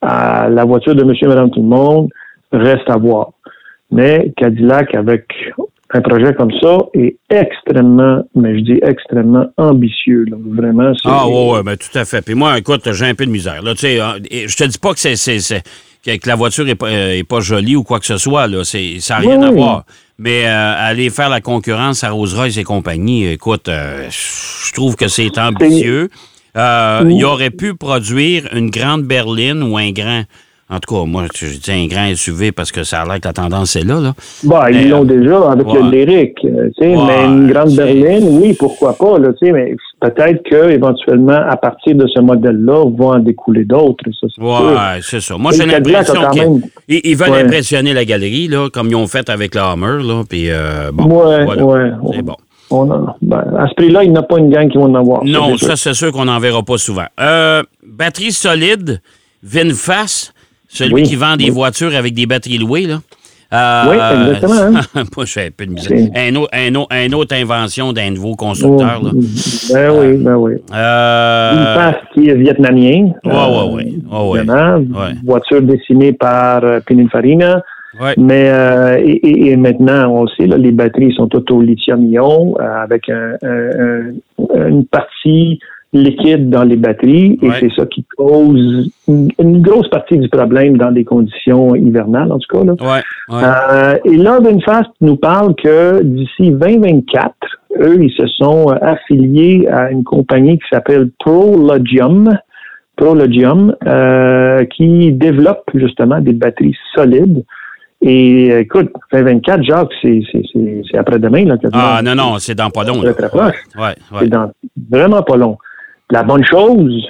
à 0.00 0.48
la 0.48 0.64
voiture 0.64 0.94
de 0.94 1.04
monsieur 1.04 1.26
et 1.26 1.28
madame 1.28 1.50
tout 1.50 1.62
le 1.62 1.68
monde? 1.68 2.08
Reste 2.52 2.88
à 2.88 2.96
voir. 2.96 3.30
Mais 3.90 4.32
Cadillac, 4.36 4.94
avec 4.94 5.24
un 5.90 6.00
projet 6.02 6.34
comme 6.34 6.52
ça, 6.60 6.78
est 6.94 7.16
extrêmement, 7.30 8.22
mais 8.34 8.58
je 8.58 8.64
dis 8.64 8.80
extrêmement 8.82 9.46
ambitieux. 9.56 10.26
Vraiment. 10.30 10.92
Ah, 11.04 11.26
ouais, 11.26 11.52
ouais, 11.52 11.62
ben, 11.62 11.76
tout 11.76 11.96
à 11.98 12.04
fait. 12.04 12.22
Puis 12.22 12.34
moi, 12.34 12.58
écoute, 12.58 12.82
j'ai 12.92 13.06
un 13.06 13.14
peu 13.14 13.24
de 13.24 13.30
misère. 13.30 13.62
Là, 13.62 13.72
hein, 13.72 14.18
je 14.22 14.56
te 14.56 14.64
dis 14.64 14.78
pas 14.78 14.92
que 14.92 14.98
c'est- 14.98 15.62
que 16.16 16.28
la 16.28 16.34
voiture 16.36 16.66
est 16.68 16.74
pas, 16.74 16.86
euh, 16.88 17.12
est 17.18 17.24
pas 17.24 17.40
jolie 17.40 17.76
ou 17.76 17.82
quoi 17.82 18.00
que 18.00 18.06
ce 18.06 18.16
soit. 18.16 18.46
Là. 18.46 18.64
C'est, 18.64 19.00
ça 19.00 19.14
n'a 19.14 19.20
rien 19.20 19.38
Oui, 19.40 19.44
à 19.46 19.50
oui. 19.50 19.56
voir. 19.56 19.84
Mais 20.18 20.46
euh, 20.46 20.74
aller 20.88 21.10
faire 21.10 21.28
la 21.28 21.40
concurrence 21.40 22.02
à 22.02 22.10
Rolls-Royce 22.10 22.56
et 22.56 22.64
compagnie, 22.64 23.26
écoute, 23.26 23.68
euh, 23.68 24.08
je 24.10 24.72
trouve 24.72 24.96
que 24.96 25.08
c'est 25.08 25.36
ambitieux. 25.38 26.08
Euh, 26.56 27.04
il 27.08 27.24
aurait 27.24 27.50
pu 27.50 27.74
produire 27.74 28.48
une 28.52 28.70
grande 28.70 29.02
berline 29.04 29.62
ou 29.62 29.76
un 29.76 29.90
grand. 29.92 30.24
En 30.70 30.78
tout 30.80 30.94
cas, 30.94 31.04
moi, 31.06 31.24
je 31.34 31.46
dis 31.46 31.70
un 31.72 31.86
grand 31.86 32.14
SUV 32.14 32.52
parce 32.52 32.70
que 32.70 32.84
ça 32.84 33.00
a 33.00 33.04
l'air 33.06 33.20
que 33.20 33.28
la 33.28 33.32
tendance 33.32 33.74
est 33.76 33.84
là. 33.84 34.00
là. 34.00 34.12
Bah, 34.44 34.66
Mais, 34.70 34.82
ils 34.82 34.90
l'ont 34.90 35.00
euh, 35.02 35.04
déjà 35.06 35.50
avec 35.50 35.66
ouais. 35.66 35.80
le 35.82 35.90
lyrique, 35.90 36.38
euh, 36.44 36.68
tu 36.76 36.84
sais, 36.84 36.94
Ouais, 36.94 37.04
mais 37.06 37.24
une 37.24 37.50
grande 37.50 37.74
berline, 37.74 38.28
oui, 38.38 38.54
pourquoi 38.58 38.92
pas, 38.92 39.18
là, 39.18 39.28
tu 39.40 39.46
sais, 39.46 39.52
mais 39.52 39.74
peut-être 39.98 40.42
que 40.44 40.68
éventuellement, 40.70 41.40
à 41.48 41.56
partir 41.56 41.94
de 41.96 42.06
ce 42.06 42.20
modèle-là, 42.20 42.84
vont 42.84 43.12
en 43.14 43.18
découler 43.18 43.64
d'autres, 43.64 44.04
ça, 44.04 44.10
c'est 44.20 44.30
sûr. 44.34 44.44
Ouais, 44.44 44.98
c'est 45.00 45.20
ça. 45.20 45.38
Moi, 45.38 45.52
j'ai 45.52 45.64
l'impression 45.64 46.28
qu'ils 46.32 46.42
même- 46.42 46.60
ils- 46.88 47.16
veulent 47.16 47.30
Ouais. 47.30 47.42
impressionner 47.44 47.94
la 47.94 48.04
galerie, 48.04 48.48
là, 48.48 48.68
comme 48.70 48.88
ils 48.88 48.94
ont 48.96 49.06
fait 49.06 49.30
avec 49.30 49.54
la 49.54 49.72
Hummer, 49.72 50.02
là. 50.02 50.22
Puis, 50.28 50.50
euh, 50.50 50.90
bon, 50.92 51.04
Ouais, 51.04 51.44
voilà. 51.46 51.64
ouais, 51.64 51.90
C'est 52.14 52.22
bon. 52.22 52.36
On 52.70 52.90
a- 52.90 53.16
ben, 53.22 53.42
à 53.58 53.66
ce 53.68 53.74
prix-là, 53.74 54.04
il 54.04 54.10
n'y 54.12 54.18
a 54.18 54.22
pas 54.22 54.36
une 54.38 54.50
gang 54.50 54.68
qui 54.68 54.76
va 54.76 54.84
en 54.84 54.94
avoir. 54.94 55.24
Non, 55.24 55.52
c'est 55.52 55.56
sûr. 55.64 55.66
ça, 55.68 55.76
c'est 55.76 55.94
sûr 55.94 56.12
qu'on 56.12 56.26
n'en 56.26 56.38
verra 56.38 56.62
pas 56.62 56.76
souvent. 56.76 57.06
Euh, 57.18 57.62
batterie 57.82 58.32
solide, 58.32 59.00
VinFast, 59.42 60.34
celui 60.68 60.94
Oui, 60.94 61.02
qui 61.04 61.16
vend 61.16 61.36
des 61.36 61.44
oui. 61.44 61.50
voitures 61.50 61.94
avec 61.96 62.14
des 62.14 62.26
batteries 62.26 62.58
louées, 62.58 62.86
là. 62.86 62.98
Euh, 63.50 63.84
Oui, 63.88 63.96
exactement, 63.96 64.78
hein. 64.78 65.04
Moi, 65.16 65.24
je 65.24 65.32
fais 65.32 65.46
un 65.46 65.50
peu 65.56 65.64
de 65.64 65.70
misère. 65.72 65.96
Un 66.14 66.34
autre, 66.36 66.50
un 66.52 66.74
autre- 66.74 66.94
une 66.94 67.14
autre 67.14 67.34
invention 67.34 67.94
d'un 67.94 68.10
nouveau 68.10 68.34
constructeur, 68.36 69.02
là. 69.02 69.10
Ben 69.72 69.90
oui, 69.98 70.16
ben 70.18 70.36
oui. 70.36 70.52
Euh, 70.74 71.52
Une 71.52 71.80
face 71.80 71.96
qui 72.12 72.28
est 72.28 72.34
vietnamien. 72.34 73.12
Ouais. 73.24 73.86
évidemment. 74.40 74.76
Ouais. 74.78 75.14
Voiture 75.24 75.62
dessinée 75.62 76.12
par 76.12 76.62
euh, 76.62 76.80
Pininfarina. 76.80 77.62
ouais. 78.02 78.12
Mais 78.18 78.50
euh, 78.50 78.98
et, 79.02 79.12
et- 79.26 79.50
et 79.52 79.56
maintenant, 79.56 80.08
on 80.10 80.22
le 80.24 80.28
sait, 80.36 80.46
là, 80.46 80.58
les 80.58 80.72
batteries 80.72 81.14
sont 81.14 81.26
toutes 81.28 81.50
au 81.50 81.62
lithium-ion 81.62 82.54
euh, 82.60 82.82
avec 82.82 83.08
un- 83.08 83.36
un- 83.42 84.10
un- 84.54 84.68
une 84.68 84.84
partie 84.84 85.58
liquide 85.92 86.50
dans 86.50 86.64
les 86.64 86.76
batteries 86.76 87.38
et 87.40 87.48
Ouais. 87.48 87.56
c'est 87.60 87.70
ça 87.74 87.86
qui 87.86 88.04
cause 88.16 88.90
une, 89.08 89.28
une 89.38 89.62
grosse 89.62 89.88
partie 89.88 90.18
du 90.18 90.28
problème 90.28 90.76
dans 90.76 90.90
des 90.92 91.04
conditions 91.04 91.74
hivernales, 91.74 92.30
en 92.30 92.38
tout 92.38 92.56
cas. 92.58 92.64
Là. 92.64 92.74
Ouais, 92.80 93.34
ouais. 93.34 93.42
Euh, 93.42 93.98
et 94.04 94.16
là, 94.16 94.38
VinFast 94.40 94.90
nous 95.00 95.16
parle 95.16 95.54
que 95.54 96.02
d'ici 96.02 96.50
2024, 96.50 97.32
eux, 97.80 98.02
ils 98.02 98.12
se 98.12 98.26
sont 98.26 98.70
euh, 98.70 98.74
affiliés 98.82 99.66
à 99.68 99.90
une 99.90 100.04
compagnie 100.04 100.58
qui 100.58 100.66
s'appelle 100.70 101.10
Prologium, 101.20 102.38
Prologium, 102.96 103.74
euh, 103.86 104.64
qui 104.66 105.12
développe 105.12 105.70
justement 105.74 106.20
des 106.20 106.32
batteries 106.34 106.76
solides. 106.94 107.44
Et 108.00 108.48
écoute, 108.60 108.90
2024, 109.12 109.62
Jacques, 109.64 109.88
c'est, 110.02 110.20
c'est, 110.30 110.42
c'est, 110.52 110.82
c'est 110.88 110.98
après-demain. 110.98 111.44
Là. 111.46 111.56
Ah, 111.72 112.00
non, 112.04 112.14
non, 112.14 112.38
c'est 112.38 112.54
dans 112.54 112.70
pas 112.70 112.84
long. 112.84 113.02
Là. 113.02 113.12
très 113.14 113.28
proche. 113.28 113.56
Ouais, 113.76 113.82
ouais. 114.12 114.18
C'est 114.20 114.28
dans 114.28 114.50
vraiment 114.90 115.22
pas 115.22 115.36
long. 115.36 115.56
La 116.10 116.22
bonne 116.22 116.44
chose 116.44 117.06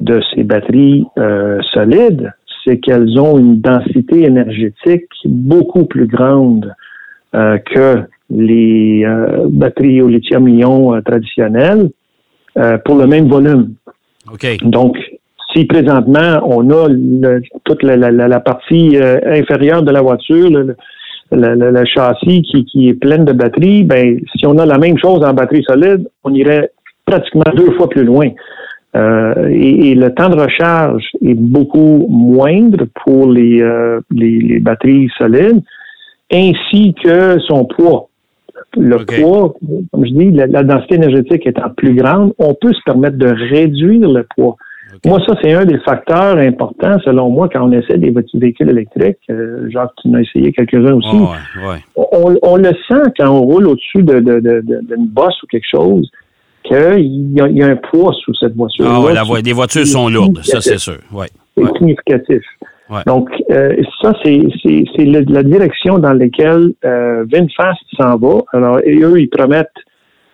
de 0.00 0.20
ces 0.34 0.42
batteries 0.42 1.04
euh, 1.18 1.60
solides, 1.72 2.32
c'est 2.64 2.78
qu'elles 2.78 3.18
ont 3.18 3.38
une 3.38 3.60
densité 3.60 4.24
énergétique 4.24 5.08
beaucoup 5.24 5.84
plus 5.86 6.06
grande 6.06 6.74
euh, 7.34 7.58
que 7.58 8.02
les 8.30 9.04
euh, 9.04 9.46
batteries 9.48 10.02
au 10.02 10.08
lithium-ion 10.08 11.00
traditionnelles 11.02 11.90
pour 12.84 12.94
le 12.96 13.06
même 13.08 13.28
volume. 13.28 13.74
OK. 14.32 14.46
Donc, 14.62 14.96
si 15.52 15.64
présentement 15.64 16.40
on 16.44 16.70
a 16.70 16.88
le- 16.88 17.42
toute 17.64 17.82
la, 17.82 17.96
la- 17.96 18.12
la- 18.12 18.28
la 18.28 18.40
partie 18.40 18.96
inférieure 18.96 19.82
de 19.82 19.90
la 19.90 20.00
voiture, 20.02 20.48
le, 20.50 20.62
le- 20.62 20.76
le- 21.32 21.54
le- 21.56 21.70
le 21.72 21.84
châssis 21.84 22.42
qui, 22.42 22.64
qui 22.64 22.88
est 22.88 22.94
pleine 22.94 23.24
de 23.24 23.32
batteries, 23.32 23.82
ben 23.82 24.20
si 24.36 24.46
on 24.46 24.56
a 24.58 24.66
la 24.66 24.78
même 24.78 24.96
chose 24.98 25.24
en 25.24 25.34
batterie 25.34 25.64
solide, 25.64 26.08
on 26.22 26.32
irait 26.32 26.70
pratiquement 27.04 27.44
deux 27.54 27.72
fois 27.72 27.88
plus 27.88 28.04
loin. 28.04 28.28
Euh, 28.96 29.48
et, 29.50 29.90
et 29.90 29.94
le 29.96 30.14
temps 30.14 30.28
de 30.28 30.40
recharge 30.40 31.04
est 31.20 31.34
beaucoup 31.34 32.06
moindre 32.08 32.84
pour 33.04 33.30
les, 33.32 33.60
euh, 33.60 34.00
les, 34.10 34.38
les 34.38 34.60
batteries 34.60 35.08
solides, 35.18 35.62
ainsi 36.32 36.94
que 37.02 37.38
son 37.40 37.64
poids. 37.64 38.08
Le 38.76 38.98
poids, 39.04 39.54
comme 39.92 40.06
je 40.06 40.12
dis, 40.12 40.30
la, 40.30 40.46
la 40.46 40.62
densité 40.62 40.94
énergétique 40.94 41.46
étant 41.46 41.70
plus 41.76 41.94
grande, 41.94 42.32
on 42.38 42.54
peut 42.54 42.72
se 42.72 42.80
permettre 42.84 43.16
de 43.18 43.26
réduire 43.50 44.08
le 44.10 44.24
poids. 44.36 44.56
Moi, 45.04 45.18
ça, 45.26 45.34
c'est 45.42 45.52
un 45.52 45.64
des 45.64 45.78
facteurs 45.80 46.38
importants, 46.38 46.96
selon 47.04 47.28
moi, 47.28 47.48
quand 47.52 47.68
on 47.68 47.72
essaie 47.72 47.98
des 47.98 48.14
véhicules 48.34 48.70
électriques. 48.70 49.18
Euh, 49.28 49.68
Jacques, 49.70 49.90
tu 50.00 50.08
en 50.08 50.14
as 50.14 50.20
essayé 50.22 50.52
quelques-uns 50.52 50.94
aussi. 50.94 51.16
Ouais, 51.16 51.68
ouais. 51.68 51.78
On, 51.96 52.36
on 52.42 52.56
le 52.56 52.70
sent 52.88 53.10
quand 53.18 53.28
on 53.28 53.40
roule 53.42 53.66
au-dessus 53.66 54.04
de, 54.04 54.20
de, 54.20 54.38
de- 54.38 54.60
de- 54.60 54.80
d'une 54.86 55.08
bosse 55.08 55.42
ou 55.42 55.46
quelque 55.48 55.66
chose, 55.68 56.08
qu'il 56.64 57.32
y 57.32 57.40
a, 57.40 57.48
il 57.48 57.56
y 57.56 57.62
a 57.62 57.66
un 57.66 57.76
poids 57.76 58.12
sous 58.24 58.34
cette 58.34 58.54
voiture. 58.56 58.86
Ah, 58.88 59.00
ouais, 59.00 59.12
la 59.14 59.22
vo- 59.22 59.36
les 59.36 59.52
voitures 59.52 59.86
sont 59.86 60.08
lourdes, 60.08 60.40
ça, 60.42 60.60
c'est 60.60 60.78
sûr. 60.78 60.98
Ouais. 61.12 61.28
C'est 61.56 61.78
significatif. 61.78 62.42
Ouais. 62.90 63.00
Donc, 63.06 63.28
euh, 63.50 63.74
ça, 64.02 64.12
c'est, 64.22 64.42
la 64.98 65.42
direction 65.42 65.98
dans 65.98 66.12
laquelle 66.12 66.72
euh, 66.84 67.24
VinFast 67.32 67.80
s'en 67.98 68.16
va. 68.18 68.40
Alors, 68.52 68.78
et 68.84 68.98
eux, 69.02 69.18
ils 69.20 69.28
promettent 69.28 69.68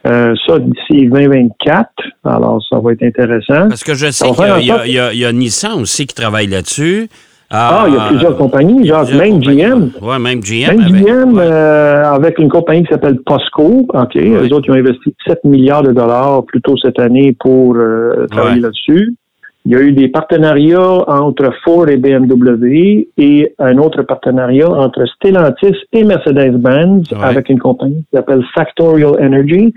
euh, 0.07 0.35
ça 0.47 0.59
d'ici 0.59 1.07
2024. 1.07 1.89
Alors, 2.25 2.61
ça 2.69 2.79
va 2.81 2.93
être 2.93 3.03
intéressant. 3.03 3.69
Parce 3.69 3.85
que 3.85 3.95
je 3.95 4.11
sais 4.11 4.31
qu'il 4.31 4.91
y, 4.93 5.19
y 5.19 5.25
a 5.25 5.33
Nissan 5.33 5.81
aussi 5.81 6.07
qui 6.07 6.15
travaille 6.15 6.47
là-dessus. 6.49 7.09
Ah, 7.53 7.87
il 7.89 7.95
y 7.95 7.97
a 7.97 8.07
plusieurs 8.09 8.37
compagnies, 8.37 8.87
genre 8.87 9.05
même 9.13 9.41
GM. 9.41 9.91
Oui, 10.01 10.19
même 10.21 10.41
GM. 10.41 10.69
Même 10.77 10.81
avec- 10.81 11.05
GM, 11.05 11.33
ouais. 11.37 11.43
euh, 11.45 12.05
avec 12.05 12.39
une 12.39 12.49
compagnie 12.49 12.85
qui 12.85 12.91
s'appelle 12.93 13.19
POSCO, 13.27 13.89
OK, 13.93 14.17
eux 14.17 14.53
autres, 14.55 14.67
ils 14.69 14.71
ont 14.71 14.75
investi 14.75 15.15
7 15.27 15.43
milliards 15.45 15.83
de 15.83 15.91
dollars 15.93 16.45
plus 16.45 16.61
tôt 16.63 16.77
cette 16.77 17.01
année 17.01 17.37
pour 17.41 17.75
euh, 17.77 18.27
travailler 18.31 18.57
Ouais. 18.57 18.61
là-dessus. 18.63 19.15
Il 19.67 19.73
y 19.73 19.75
a 19.77 19.81
eu 19.83 19.93
des 19.93 20.09
partenariats 20.09 21.05
entre 21.11 21.51
Ford 21.65 21.89
et 21.89 21.97
BMW 21.99 23.09
et 23.19 23.53
un 23.59 23.77
autre 23.79 24.03
partenariat 24.05 24.71
entre 24.71 25.05
Stellantis 25.17 25.75
et 25.93 26.05
Mercedes-Benz 26.05 27.13
Ouais. 27.13 27.19
avec 27.23 27.49
une 27.51 27.59
compagnie 27.59 28.05
qui 28.11 28.17
s'appelle 28.17 28.43
Factorial 28.55 29.17
Energy 29.21 29.75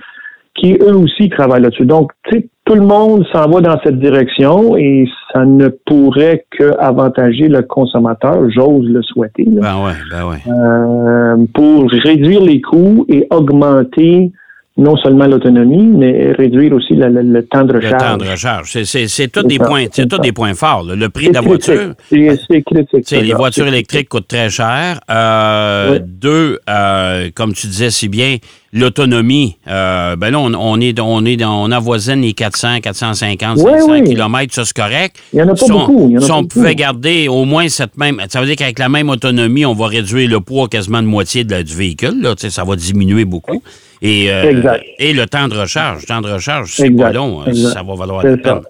qui 0.56 0.78
eux 0.82 0.96
aussi 0.96 1.30
travaillent 1.30 1.64
là-dessus. 1.64 1.86
Donc, 1.86 2.12
tu 2.30 2.38
sais, 2.38 2.48
tout 2.66 2.76
le 2.76 2.82
monde 2.82 3.26
s'en 3.34 3.50
va 3.50 3.62
dans 3.62 3.78
cette 3.84 4.00
direction 4.00 4.78
et 4.78 5.06
ça 5.34 5.46
ne 5.46 5.68
pourrait 5.68 6.46
que 6.52 6.72
avantager 6.80 7.50
le 7.50 7.62
consommateur, 7.64 8.50
j'ose 8.50 8.86
le 8.88 9.02
souhaiter. 9.02 9.46
là. 9.46 9.62
Ben 9.62 9.86
ouais, 9.86 9.94
ben 10.10 10.30
ouais. 10.30 10.38
Euh, 10.48 11.46
pour 11.54 11.90
réduire 11.90 12.42
les 12.42 12.62
coûts 12.62 13.06
et 13.10 13.28
augmenter 13.32 14.32
non 14.76 14.98
seulement 14.98 15.28
l'autonomie, 15.28 15.84
mais 15.86 16.32
réduire 16.32 16.74
aussi 16.74 16.96
la- 16.96 17.08
la- 17.10 17.22
le 17.22 17.46
temps 17.46 17.64
de 17.64 17.74
Le 17.74 17.80
recharge. 17.80 18.02
temps 18.04 18.18
de 18.18 18.26
recharge. 18.32 18.72
C'est- 18.72 18.86
C'est 18.86 19.08
c'est 19.08 19.28
tous 19.28 19.44
des 19.44 19.60
points, 19.60 19.86
des 20.22 20.32
points 20.32 20.56
forts. 20.56 20.84
là. 20.84 20.96
Le 20.96 21.10
prix 21.10 21.30
de 21.30 21.34
la 21.36 21.42
critique. 21.42 21.74
voiture. 21.76 21.94
C'est 22.10 22.40
c'est 22.50 22.62
critique. 22.64 23.08
Ça, 23.08 23.22
les 23.22 23.28
là. 23.30 23.36
voitures 23.38 23.68
électriques 23.68 24.10
coûtent 24.10 24.28
très 24.28 24.50
cher. 24.50 25.00
Euh, 25.12 25.92
Oui. 25.94 26.00
Deux, 26.04 26.60
euh, 26.70 27.30
comme 27.36 27.54
tu 27.54 27.68
disais 27.68 27.92
si 27.92 28.08
bien, 28.10 28.38
l'autonomie. 28.72 29.58
Euh, 29.68 30.16
ben 30.16 30.32
là, 30.32 30.40
on, 30.40 30.52
on 30.56 30.80
est, 30.82 31.00
on 31.00 31.24
est, 31.26 31.38
dans- 31.38 31.64
on 31.64 31.72
avoisine 31.72 32.22
les 32.22 32.34
400, 32.34 32.80
450, 32.82 33.58
Oui, 33.60 33.72
500 33.72 33.92
oui. 33.92 34.04
kilomètres, 34.04 34.54
ça 34.56 34.66
c'est 34.66 34.76
correct. 34.76 35.18
Il 35.34 35.40
y 35.40 35.42
en 35.44 35.46
a 35.46 35.52
pas 35.52 35.56
Si 35.58 35.72
beaucoup, 35.72 36.08
il 36.10 36.14
y 36.14 36.18
en 36.18 36.20
a 36.20 36.24
si 36.24 36.28
pas 36.30 36.34
on 36.34 36.42
beaucoup. 36.42 36.48
pouvait 36.56 36.76
garder 36.76 37.28
au 37.28 37.46
moins 37.46 37.70
cette 37.70 37.96
même, 37.98 38.20
ça 38.30 38.40
veut 38.42 38.48
dire 38.48 38.56
qu'avec 38.56 38.80
la 38.80 38.90
même 38.90 39.10
autonomie, 39.10 39.66
on 39.66 39.74
va 39.76 39.86
réduire 39.88 40.28
le 40.30 40.40
poids 40.40 40.68
quasiment 40.68 41.02
de 41.04 41.08
moitié 41.08 41.44
de 41.44 41.52
la- 41.52 41.64
du 41.64 41.76
véhicule. 41.76 42.20
Là, 42.22 42.34
ça 42.38 42.64
va 42.64 42.76
diminuer 42.76 43.26
beaucoup. 43.26 43.62
Et, 44.04 44.30
euh, 44.30 44.78
et 45.00 45.14
le 45.14 45.26
temps 45.26 45.48
de 45.48 45.58
recharge. 45.58 46.02
Le 46.02 46.08
temps 46.08 46.22
de 46.22 46.30
recharge, 46.32 46.74
c'est 46.76 46.90
pas 46.92 47.12
long. 47.14 47.42
hein. 47.42 47.54
Ça 47.54 47.82
va 47.84 47.96
valoir 47.96 48.24
la 48.24 48.38
peine. 48.38 48.44
ça. 48.64 48.70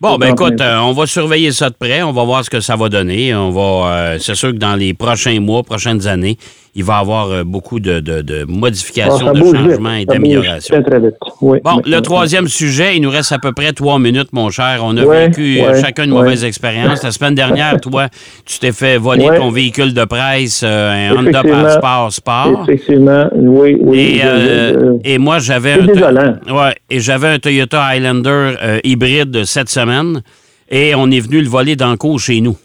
Bon, 0.00 0.16
ben 0.16 0.28
écoute, 0.32 0.58
euh, 0.62 0.78
on 0.78 0.92
va 0.92 1.06
surveiller 1.06 1.52
ça 1.52 1.68
de 1.68 1.74
près. 1.74 2.02
On 2.02 2.12
va 2.12 2.24
voir 2.24 2.42
ce 2.42 2.48
que 2.48 2.60
ça 2.60 2.74
va 2.74 2.88
donner. 2.88 3.34
On 3.34 3.50
va, 3.50 3.60
euh, 3.92 4.18
c'est 4.18 4.34
sûr 4.34 4.52
que 4.52 4.56
dans 4.56 4.74
les 4.74 4.94
prochains 4.94 5.38
mois, 5.40 5.62
prochaines 5.62 6.06
années, 6.06 6.38
il 6.74 6.84
va 6.84 6.98
y 6.98 7.00
avoir 7.00 7.30
euh, 7.30 7.42
beaucoup 7.44 7.80
de, 7.80 8.00
de- 8.00 8.22
de 8.22 8.44
modifications, 8.44 9.32
de 9.32 9.40
vite. 9.42 9.54
changements 9.56 9.94
et 9.94 10.04
d'améliorations. 10.04 10.80
Très, 10.80 10.90
très 10.90 11.00
vite. 11.00 11.14
Oui. 11.40 11.58
Bon, 11.64 11.80
le 11.84 12.00
troisième 12.00 12.46
sujet, 12.48 12.96
il 12.96 13.02
nous 13.02 13.10
reste 13.10 13.32
à 13.32 13.38
peu 13.38 13.52
près 13.52 13.72
trois 13.72 13.98
minutes, 13.98 14.28
mon 14.32 14.50
cher. 14.50 14.80
On 14.84 14.96
a 14.96 15.04
Ouais, 15.04 15.26
vécu 15.28 15.60
euh, 15.60 15.72
ouais, 15.72 15.80
chacun 15.80 16.04
une 16.04 16.12
ouais. 16.12 16.18
mauvaise 16.22 16.44
expérience. 16.44 17.02
La 17.02 17.10
semaine 17.10 17.34
dernière, 17.34 17.80
toi, 17.82 18.08
tu 18.44 18.58
t'es 18.60 18.72
fait 18.72 18.98
voler 18.98 19.26
ton 19.36 19.50
véhicule 19.50 19.94
de 19.94 20.04
presse, 20.04 20.62
euh, 20.64 21.10
un 21.10 21.16
Honda. 21.16 21.42
Passport 21.42 22.12
Sport. 22.12 22.64
Effectivement, 22.68 23.28
oui, 23.34 23.76
oui. 23.80 23.98
Et, 23.98 24.20
euh, 24.24 25.18
moi, 25.18 25.38
j'avais 25.40 25.72
un, 25.72 26.72
et 26.88 27.00
j'avais 27.00 27.38
Toyota 27.38 27.82
Highlander 27.84 28.54
euh, 28.62 28.78
hybride 28.84 29.44
cette 29.44 29.68
semaine 29.68 30.22
et 30.70 30.94
on 30.94 31.10
est 31.10 31.20
venu 31.20 31.40
le 31.40 31.48
voler 31.48 31.74
dans 31.76 31.90
le 31.90 31.96
cours 31.96 32.20
chez 32.20 32.40
nous. 32.40 32.56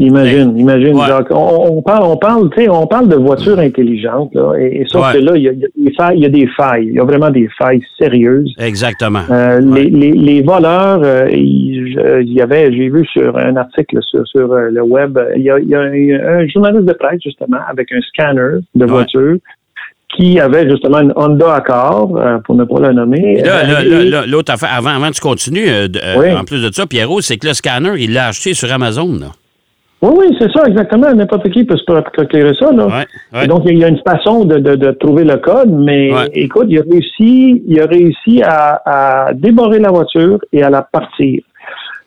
Imagine, 0.00 0.56
imagine, 0.56 0.94
Ouais. 0.94 1.06
Jacques. 1.08 1.32
On, 1.32 1.76
on 1.78 1.82
parle, 1.82 2.04
on 2.04 2.16
parle, 2.16 2.48
tu 2.50 2.62
sais, 2.62 2.68
on 2.68 2.86
parle 2.86 3.08
de 3.08 3.16
voitures 3.16 3.58
intelligentes, 3.58 4.30
là, 4.34 4.54
et, 4.56 4.82
et 4.82 4.84
sauf 4.86 5.04
Ouais. 5.06 5.18
que 5.18 5.24
là, 5.24 5.32
il 5.36 5.42
y, 5.42 5.48
a, 5.48 5.52
il 5.52 5.60
y 5.60 5.64
a 5.64 5.68
des 5.88 5.92
failles, 5.96 6.16
il 6.18 6.22
y 6.22 6.26
a 6.26 6.28
des 6.28 6.46
failles. 6.56 6.86
Il 6.86 6.94
y 6.94 7.00
a 7.00 7.04
vraiment 7.04 7.30
des 7.30 7.48
failles 7.58 7.82
sérieuses. 8.00 8.54
Exactement. 8.58 9.22
Euh, 9.30 9.58
les, 9.60 9.90
les, 9.90 10.12
les 10.12 10.42
voleurs, 10.42 11.00
euh, 11.02 11.26
il 11.32 12.32
y 12.32 12.40
avait, 12.40 12.72
j'ai 12.72 12.88
vu 12.88 13.04
sur 13.06 13.36
un 13.36 13.56
article 13.56 13.98
sur, 14.02 14.24
sur 14.28 14.52
euh, 14.52 14.68
le 14.70 14.82
web, 14.82 15.18
il 15.34 15.42
y, 15.42 15.50
a, 15.50 15.58
il 15.58 15.68
y 15.68 15.74
a 15.74 15.80
un, 15.80 16.42
un 16.42 16.46
journaliste 16.46 16.84
de 16.84 16.92
presse 16.92 17.20
justement 17.24 17.58
avec 17.68 17.90
un 17.92 18.00
scanner 18.02 18.60
de 18.76 18.84
voiture 18.84 19.36
qui 20.16 20.38
avait 20.40 20.68
justement 20.70 21.00
une 21.00 21.12
Honda 21.16 21.54
Accord, 21.56 22.16
euh, 22.16 22.38
pour 22.46 22.54
ne 22.54 22.64
pas 22.64 22.80
la 22.80 22.92
nommer. 22.92 23.42
Là, 23.42 23.62
là, 23.64 23.82
là, 23.84 24.00
et- 24.00 24.08
là, 24.08 24.26
l'autre 24.26 24.52
affaire, 24.52 24.70
avant, 24.74 24.90
avant 24.90 25.08
que 25.08 25.14
tu 25.16 25.20
continues, 25.20 25.66
Oui. 26.18 26.32
en 26.32 26.44
plus 26.44 26.62
de 26.62 26.72
ça, 26.72 26.86
Pierrot, 26.86 27.20
c'est 27.20 27.36
que 27.36 27.46
le 27.48 27.52
scanner, 27.52 27.92
il 27.98 28.14
l'a 28.14 28.28
acheté 28.28 28.54
sur 28.54 28.72
Amazon. 28.72 29.12
Là. 29.20 29.26
Oui, 30.00 30.10
oui, 30.16 30.36
c'est 30.38 30.50
ça, 30.52 30.64
exactement. 30.68 31.12
N'importe 31.12 31.50
qui 31.50 31.64
peut 31.64 31.76
se 31.76 31.82
procurer 31.84 32.52
ça. 32.58 32.70
Là. 32.72 32.86
Ouais, 32.86 32.92
ouais. 33.32 33.44
Et 33.44 33.48
Donc, 33.48 33.62
il 33.66 33.78
y 33.78 33.84
a 33.84 33.88
une 33.88 34.00
façon 34.06 34.44
de, 34.44 34.58
de, 34.58 34.76
de 34.76 34.90
trouver 34.92 35.24
le 35.24 35.36
code, 35.38 35.70
mais 35.72 36.12
Ouais. 36.12 36.30
écoute, 36.34 36.66
il 36.68 36.78
a 36.78 36.82
réussi, 36.88 37.62
il 37.66 37.80
a 37.80 37.86
réussi 37.86 38.40
à, 38.44 38.80
à 39.28 39.32
débarrer 39.34 39.80
la 39.80 39.90
voiture 39.90 40.38
et 40.52 40.62
à 40.62 40.70
la 40.70 40.82
partir. 40.82 41.42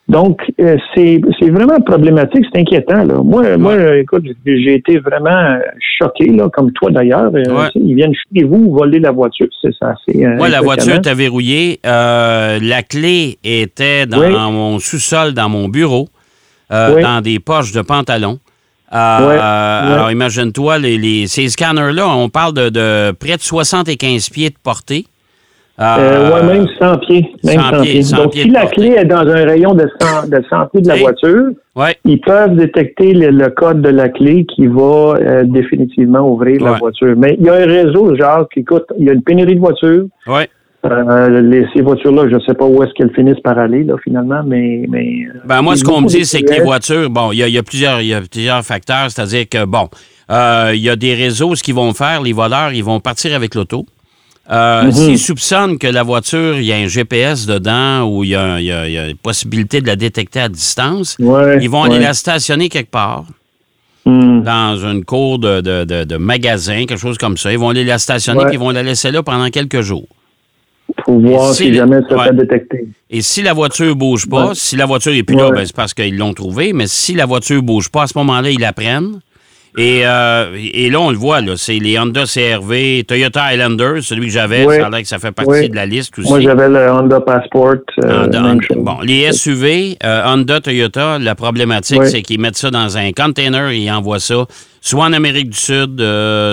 Donc, 0.07 0.41
euh, 0.59 0.75
c'est 0.95 1.21
vraiment 1.49 1.79
problématique, 1.79 2.45
c'est 2.51 2.59
inquiétant. 2.59 3.03
Là. 3.03 3.15
Moi, 3.23 3.57
moi, 3.57 3.97
écoute, 3.97 4.23
j'ai- 4.45 4.73
été 4.75 4.97
vraiment 4.99 5.57
choqué, 5.97 6.27
là, 6.31 6.49
comme 6.51 6.71
toi 6.73 6.91
d'ailleurs. 6.91 7.31
Euh, 7.33 7.67
Ils 7.75 7.95
viennent 7.95 8.13
chez 8.13 8.43
vous 8.43 8.73
voler 8.73 8.99
la 8.99 9.11
voiture, 9.11 9.47
c'est 9.61 9.73
ça. 9.79 9.93
c'est, 10.05 10.25
euh, 10.25 10.35
Moi, 10.35 10.49
la 10.49 10.59
voiture 10.61 10.95
était 10.95 11.13
verrouillée. 11.13 11.79
Euh, 11.85 12.59
la 12.61 12.83
clé 12.83 13.37
était 13.43 14.05
dans 14.05 14.19
Oui. 14.19 14.31
mon 14.31 14.79
sous-sol, 14.79 15.33
dans 15.33 15.47
mon 15.49 15.69
bureau, 15.69 16.07
euh, 16.71 16.95
Oui. 16.95 17.01
dans 17.03 17.21
des 17.21 17.39
poches 17.39 17.71
de 17.71 17.81
pantalon. 17.81 18.39
Euh, 18.93 18.95
Ouais, 19.19 19.25
euh, 19.25 19.87
ouais. 19.87 19.93
Alors, 19.93 20.11
imagine-toi, 20.11 20.77
les, 20.77 20.97
les- 20.97 21.27
ces 21.27 21.47
scanners-là, 21.47 22.07
on 22.09 22.27
parle 22.29 22.53
de, 22.53 22.69
de 22.69 23.11
près 23.11 23.37
de 23.37 23.41
75 23.41 24.29
pieds 24.29 24.49
de 24.49 24.55
portée. 24.61 25.05
Euh, 25.79 26.31
ouais, 26.33 26.43
même 26.43 26.67
100 26.77 26.97
pieds. 26.99 27.31
Même 27.43 27.59
100 27.59 27.69
100 27.71 27.81
pieds, 27.81 27.91
pieds. 27.93 28.03
100 28.03 28.17
Donc, 28.17 28.31
pieds 28.33 28.43
si 28.43 28.49
la 28.49 28.61
portée. 28.61 28.75
clé 28.75 28.87
est 28.97 29.05
dans 29.05 29.21
un 29.21 29.45
rayon 29.45 29.73
de 29.73 29.89
100, 29.99 30.27
de 30.27 30.43
100 30.49 30.65
pieds 30.67 30.81
de 30.81 30.87
la 30.89 30.95
voiture, 30.97 31.45
Ouais. 31.75 31.95
ils 32.05 32.19
peuvent 32.19 32.55
détecter 32.55 33.13
le, 33.13 33.29
le 33.29 33.49
code 33.49 33.81
de 33.81 33.89
la 33.89 34.09
clé 34.09 34.45
qui 34.53 34.67
va 34.67 34.81
euh, 35.15 35.43
définitivement 35.45 36.19
ouvrir 36.29 36.61
la 36.61 36.73
voiture. 36.73 37.15
Mais 37.17 37.35
il 37.39 37.45
y 37.45 37.49
a 37.49 37.53
un 37.53 37.65
réseau, 37.65 38.13
genre, 38.15 38.47
qui 38.53 38.59
écoute, 38.59 38.85
il 38.99 39.05
y 39.05 39.09
a 39.09 39.13
une 39.13 39.23
pénurie 39.23 39.55
de 39.55 39.59
voitures. 39.61 40.05
Euh, 40.83 41.41
les, 41.41 41.67
ces 41.75 41.81
voitures-là, 41.81 42.23
je 42.29 42.35
ne 42.35 42.39
sais 42.39 42.55
pas 42.55 42.65
où 42.65 42.81
est-ce 42.83 42.91
qu'elles 42.93 43.13
finissent 43.13 43.39
par 43.43 43.57
aller, 43.59 43.83
là, 43.83 43.93
finalement, 44.03 44.41
mais. 44.45 44.85
mais 44.89 45.25
euh, 45.35 45.39
Ben, 45.45 45.61
moi, 45.61 45.75
ce 45.75 45.83
qu'on 45.83 46.01
me 46.01 46.07
dit, 46.07 46.25
c'est 46.25 46.41
que 46.41 46.51
les 46.53 46.61
voitures, 46.61 47.09
bon, 47.09 47.31
il 47.31 47.37
y 47.37 47.43
a, 47.43 47.47
y 47.47 47.57
a 47.57 47.63
plusieurs, 47.63 48.01
y 48.01 48.13
a 48.15 48.21
plusieurs 48.21 48.63
facteurs, 48.63 49.11
c'est-à-dire 49.11 49.47
que, 49.47 49.65
bon, 49.65 49.89
euh, 50.31 50.71
il 50.73 50.81
y 50.81 50.89
a 50.89 50.95
des 50.95 51.13
réseaux, 51.13 51.55
ce 51.55 51.61
qu'ils 51.61 51.75
vont 51.75 51.93
faire, 51.93 52.23
les 52.23 52.33
voleurs, 52.33 52.71
ils 52.73 52.83
vont 52.83 52.99
partir 52.99 53.35
avec 53.35 53.53
l'auto. 53.53 53.85
Euh, 54.51 54.85
Mhm. 54.85 54.91
S'ils 54.91 55.19
soupçonnent 55.19 55.77
que 55.77 55.85
la 55.87 56.01
voiture, 56.01 56.55
il 56.57 56.63
y 56.63 56.73
a 56.73 56.77
un 56.77 56.87
GPS 56.87 57.45
dedans 57.45 58.09
ou 58.09 58.23
il 58.23 58.31
y 58.31 58.35
a, 58.35 58.59
y 58.59 58.71
a- 58.71 59.09
une 59.09 59.15
possibilité 59.17 59.81
de 59.81 59.87
la 59.87 59.95
détecter 59.95 60.39
à 60.41 60.49
distance, 60.49 61.15
Ouais, 61.19 61.59
ils 61.61 61.69
vont 61.69 61.83
aller 61.83 61.99
la 61.99 62.13
stationner 62.13 62.69
quelque 62.69 62.89
part, 62.89 63.25
Hmm. 64.03 64.41
dans 64.41 64.77
une 64.83 65.05
cour 65.05 65.37
de, 65.37 65.61
de, 65.61 65.83
de- 65.83 66.03
de 66.05 66.17
magasin, 66.17 66.85
quelque 66.87 66.97
chose 66.99 67.19
comme 67.19 67.37
ça. 67.37 67.51
Ils 67.51 67.59
vont 67.59 67.69
aller 67.69 67.83
la 67.85 67.99
stationner 67.99 68.39
Ouais. 68.39 68.45
puis 68.47 68.55
ils 68.55 68.59
vont 68.59 68.71
la 68.71 68.81
laisser 68.81 69.11
là 69.11 69.21
pendant 69.21 69.47
quelques 69.51 69.81
jours. 69.81 70.07
Pour 71.11 71.19
voir 71.19 71.51
Et 71.51 71.53
si 71.53 71.73
jamais 71.73 71.97
ça 72.09 72.15
ouais. 72.17 72.27
fait 72.27 72.35
détecter. 72.35 72.87
Et 73.09 73.21
si 73.21 73.41
la 73.41 73.53
voiture 73.53 73.95
bouge 73.95 74.27
pas, 74.29 74.47
Ouais. 74.47 74.53
si 74.55 74.75
la 74.77 74.85
voiture 74.85 75.11
n'est 75.11 75.23
plus 75.23 75.35
là, 75.35 75.49
ben, 75.51 75.65
c'est 75.65 75.75
parce 75.75 75.93
qu'ils 75.93 76.17
l'ont 76.17 76.33
trouvée, 76.33 76.71
mais 76.73 76.87
si 76.87 77.13
la 77.13 77.25
voiture 77.25 77.61
bouge 77.61 77.89
pas, 77.89 78.03
à 78.03 78.07
ce 78.07 78.17
moment-là, 78.17 78.49
ils 78.49 78.59
la 78.59 78.71
prennent. 78.71 79.19
Et, 79.77 80.01
euh, 80.05 80.53
et 80.73 80.89
là, 80.89 80.99
on 80.99 81.11
le 81.11 81.17
voit, 81.17 81.39
là, 81.39 81.53
c'est 81.55 81.79
les 81.79 81.97
Honda 81.97 82.23
CRV, 82.25 83.05
Toyota 83.07 83.43
Highlander, 83.43 84.01
celui 84.01 84.27
que 84.27 84.33
j'avais, 84.33 84.65
ça 84.65 84.87
a 84.87 84.89
l'air 84.89 85.01
que 85.01 85.07
ça 85.07 85.17
fait 85.17 85.31
partie 85.31 85.69
de 85.69 85.75
la 85.75 85.85
liste 85.85 86.17
aussi. 86.19 86.27
Moi, 86.27 86.41
j'avais 86.41 86.67
le 86.67 86.89
Honda 86.91 87.21
Passport. 87.21 87.75
euh, 88.03 88.25
Honda- 88.25 88.41
même 88.41 88.51
Honda- 88.57 88.67
chose. 88.67 88.77
bon, 88.83 88.97
les 89.01 89.31
SUV, 89.31 89.97
euh, 90.03 90.23
Honda, 90.25 90.59
Toyota, 90.59 91.19
la 91.19 91.35
problématique, 91.35 92.03
c'est 92.05 92.21
qu'ils 92.21 92.39
mettent 92.41 92.57
ça 92.57 92.69
dans 92.69 92.97
un 92.97 93.11
container 93.13 93.69
et 93.69 93.77
ils 93.77 93.91
envoient 93.91 94.19
ça 94.19 94.45
soit 94.81 95.05
en 95.05 95.13
Amérique 95.13 95.49
du 95.51 95.57
Sud, 95.57 95.99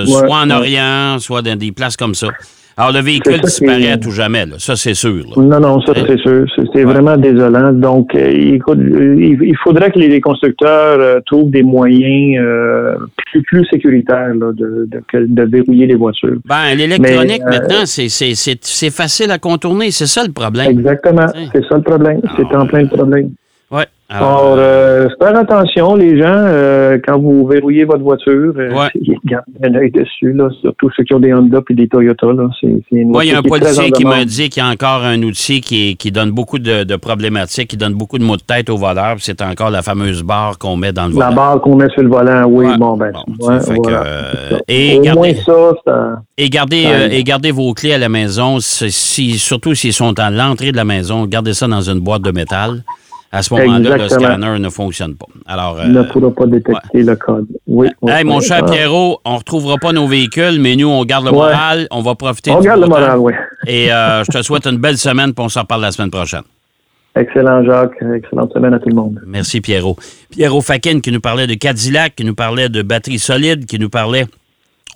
soit 0.07 0.29
en. 0.37 0.51
Orient, 0.51 1.19
soit 1.19 1.43
dans 1.43 1.57
des 1.59 1.73
places 1.73 1.97
comme 1.97 2.15
ça. 2.15 2.29
Alors, 2.79 2.93
le 2.93 3.01
véhicule 3.01 3.41
disparaît 3.41 3.91
à 3.91 3.99
tout 3.99 4.13
jamais, 4.13 4.47
là. 4.47 4.55
ça 4.59 4.77
c'est 4.77 4.95
sûr. 4.95 5.13
là. 5.17 5.43
Non, 5.43 5.59
non, 5.59 5.81
ça 5.81 5.93
c'est 6.07 6.17
sûr. 6.19 6.47
C'est 6.73 6.85
vraiment 6.85 7.17
désolant. 7.17 7.73
Donc, 7.73 8.15
euh, 8.15 8.31
écoute, 8.31 8.79
euh, 8.79 9.17
il, 9.19 9.57
faudrait 9.65 9.91
que 9.91 9.99
les 9.99 10.21
constructeurs 10.21 11.01
euh, 11.01 11.19
trouvent 11.27 11.51
des 11.51 11.65
moyens 11.65 12.41
euh, 12.41 12.95
plus, 13.33 13.43
plus 13.43 13.67
sécuritaires 13.67 14.33
là, 14.33 14.53
de, 14.53 14.89
de, 14.89 15.27
de 15.27 15.43
verrouiller 15.43 15.87
les 15.89 15.97
voitures. 15.97 16.37
Ben, 16.45 16.77
l'électronique, 16.77 17.43
euh, 17.47 17.51
maintenant, 17.51 17.85
c'est- 17.85 18.91
facile 18.91 19.33
à 19.33 19.39
contourner. 19.39 19.91
C'est 19.91 20.07
ça 20.07 20.23
le 20.25 20.33
problème. 20.33 20.71
Exactement. 20.71 21.27
C'est 21.53 21.65
ça 21.69 21.77
le 21.79 21.83
problème. 21.83 22.21
C'est 22.37 22.57
en 22.57 22.65
plein 22.67 22.83
le 22.83 22.89
problème. 22.89 23.31
Oui. 24.11 24.17
Alors, 24.17 24.55
euh, 24.57 25.07
faire 25.21 25.37
attention, 25.37 25.95
les 25.95 26.19
gens, 26.19 26.25
euh, 26.33 26.97
quand 27.07 27.19
vous 27.21 27.47
verrouillez 27.47 27.85
votre 27.85 28.03
voiture, 28.03 28.55
euh, 28.57 28.73
Ouais. 28.73 28.89
gardez 29.27 29.53
un 29.63 29.75
œil 29.75 29.91
dessus, 29.91 30.33
là, 30.33 30.49
surtout 30.63 30.89
ceux 30.97 31.05
qui 31.05 31.13
ont 31.13 31.21
des 31.21 31.35
Honda 31.35 31.61
et 31.69 31.75
des 31.75 31.89
Toyota. 31.89 32.27
Il 32.63 33.27
y 33.27 33.33
a 33.35 33.39
un 33.39 33.43
policier 33.43 33.91
qui 33.91 34.07
m'a 34.07 34.25
dit 34.25 34.49
qu'il 34.49 34.63
y 34.63 34.67
a 34.67 34.71
encore 34.71 35.05
un 35.05 35.23
outil 35.23 35.61
qui, 35.61 35.95
qui 35.99 36.11
donne 36.11 36.31
beaucoup 36.31 36.59
de, 36.59 36.85
de 36.85 36.97
problématiques, 36.97 37.69
qui 37.69 37.77
donne 37.77 37.93
beaucoup 37.93 38.19
de 38.19 38.25
maux 38.25 38.39
de 38.39 38.43
tête 38.43 38.71
aux 38.71 38.79
voleurs. 38.79 39.17
C'est 39.19 39.43
encore 39.43 39.69
la 39.69 39.83
fameuse 39.83 40.23
barre 40.23 40.57
qu'on 40.59 40.77
met 40.77 40.93
dans 40.93 41.09
le 41.09 41.19
La 41.19 41.27
volant. 41.27 41.37
barre 41.37 41.61
qu'on 41.61 41.77
met 41.77 41.89
sur 41.91 42.03
le 42.03 42.09
volant, 42.09 42.45
oui, 42.49 42.65
Ouais. 42.65 42.79
bon, 42.79 42.97
ben, 42.97 43.13
Bon, 43.13 43.47
ouais, 43.47 43.59
tu 43.59 43.65
sais, 43.67 43.73
fait 43.75 43.77
voilà, 43.83 43.99
que, 44.01 44.07
euh, 44.07 44.51
ça. 44.53 44.57
et 44.69 44.99
Au 44.99 45.03
gardez- 45.03 45.19
moins 45.19 45.35
ça, 45.35 45.73
ça... 45.87 46.23
Et 46.39 46.49
gardez, 46.49 46.85
euh, 46.87 47.09
et 47.11 47.23
gardez 47.25 47.51
vos 47.51 47.75
clés 47.75 47.93
à 47.93 47.99
la 47.99 48.09
maison, 48.09 48.57
si- 48.61 49.39
surtout 49.39 49.75
s'ils 49.75 49.93
sont 49.93 50.19
à 50.19 50.31
l'entrée 50.31 50.73
de 50.73 50.77
la 50.79 50.87
maison, 50.87 51.27
gardez 51.27 51.53
ça 51.53 51.67
dans 51.67 51.83
une 51.83 52.01
boîte 52.01 52.23
de 52.23 52.31
métal. 52.31 52.83
À 53.31 53.43
ce 53.43 53.53
moment-là, 53.53 53.97
le 53.99 54.09
scanner 54.09 54.59
ne 54.59 54.71
fonctionne 54.71 55.15
pas. 55.15 55.27
Alors, 55.47 55.79
euh, 55.79 55.87
ne 55.87 56.03
pourra 56.03 56.31
pas 56.31 56.47
détecter 56.47 57.03
le 57.03 57.15
code. 57.15 57.47
Oui. 57.67 57.89
oui, 58.01 58.13
hey, 58.13 58.25
mon 58.25 58.41
cher 58.41 58.61
Ah. 58.67 58.71
Pierrot, 58.71 59.21
on 59.25 59.33
ne 59.35 59.39
retrouvera 59.39 59.77
pas 59.77 59.93
nos 59.93 60.07
véhicules, 60.07 60.59
mais 60.59 60.77
nous, 60.77 60.89
on 60.89 61.05
garde 61.05 61.27
le 61.27 61.31
Ouais. 61.33 61.37
moral, 61.37 61.87
on 61.91 62.01
va 62.01 62.15
profiter 62.15 62.51
On 62.53 62.61
du 62.61 62.67
garde 62.67 62.81
le 62.81 62.87
moral, 62.87 63.19
oui. 63.19 63.35
Et 63.67 63.93
euh, 63.93 64.25
je 64.25 64.31
te 64.31 64.43
souhaite 64.43 64.67
une 64.67 64.79
belle 64.79 64.97
semaine, 64.97 65.35
puis 65.35 65.45
on 65.45 65.49
s'en 65.51 65.61
reparle 65.61 65.83
la 65.83 65.93
semaine 65.93 66.11
prochaine. 66.11 66.43
Excellent, 67.17 67.65
Jacques. 67.65 68.01
Excellente 68.15 68.53
semaine 68.53 68.73
à 68.75 68.79
tout 68.79 68.89
le 68.89 68.95
monde. 68.95 69.21
Merci, 69.27 69.61
Pierrot. 69.61 69.97
Pierrot 70.31 70.61
Fakin 70.61 71.01
qui 71.01 71.11
nous 71.13 71.21
parlait 71.21 71.47
de 71.47 71.55
Cadillac, 71.55 72.15
qui 72.15 72.25
nous 72.25 72.35
parlait 72.35 72.69
de 72.69 72.81
batterie 72.83 73.19
solide, 73.19 73.67
qui 73.67 73.79
nous 73.79 73.91
parlait. 73.91 74.25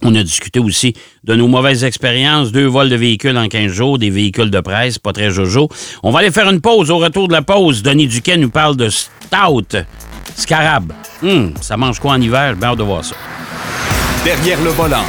On 0.05 0.15
a 0.15 0.23
discuté 0.23 0.59
aussi 0.59 0.95
de 1.25 1.35
nos 1.35 1.47
mauvaises 1.49 1.85
expériences, 1.85 2.51
deux 2.53 2.67
vols 2.67 2.89
de 2.89 2.97
véhicules 2.97 3.37
en 3.37 3.49
15 3.49 3.73
jours, 3.73 3.99
des 3.99 4.11
véhicules 4.11 4.51
de 4.51 4.61
presse, 4.61 4.99
pas 4.99 5.13
très 5.13 5.31
jojo. 5.31 5.69
On 6.03 6.11
va 6.11 6.21
aller 6.21 6.31
faire 6.31 6.49
une 6.51 6.61
pause. 6.61 6.91
Au 6.91 6.99
retour 6.99 7.29
de 7.29 7.33
la 7.33 7.43
pause, 7.43 7.83
Denis 7.83 8.09
Duquet 8.09 8.37
nous 8.37 8.51
parle 8.51 8.77
de 8.77 8.89
Stout 8.89 9.77
Scarab. 10.37 10.93
Hum, 11.23 11.55
ça 11.61 11.77
mange 11.77 12.01
quoi 12.01 12.13
en 12.13 12.21
hiver? 12.21 12.55
J'ai 12.61 12.67
hâte 12.67 12.79
de 12.79 12.83
voir 12.83 13.05
ça. 13.05 13.15
Derrière 14.25 14.61
le 14.63 14.71
volant. 14.71 15.05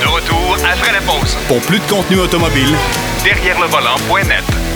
De 0.00 0.06
retour 0.08 0.56
après 0.64 0.92
la 0.92 1.00
pause. 1.00 1.36
Pour 1.48 1.60
plus 1.60 1.78
de 1.78 1.84
contenu 1.84 2.18
automobile, 2.18 2.74
Derrière 3.24 3.58
le 3.58 3.66
volant.net. 3.68 4.73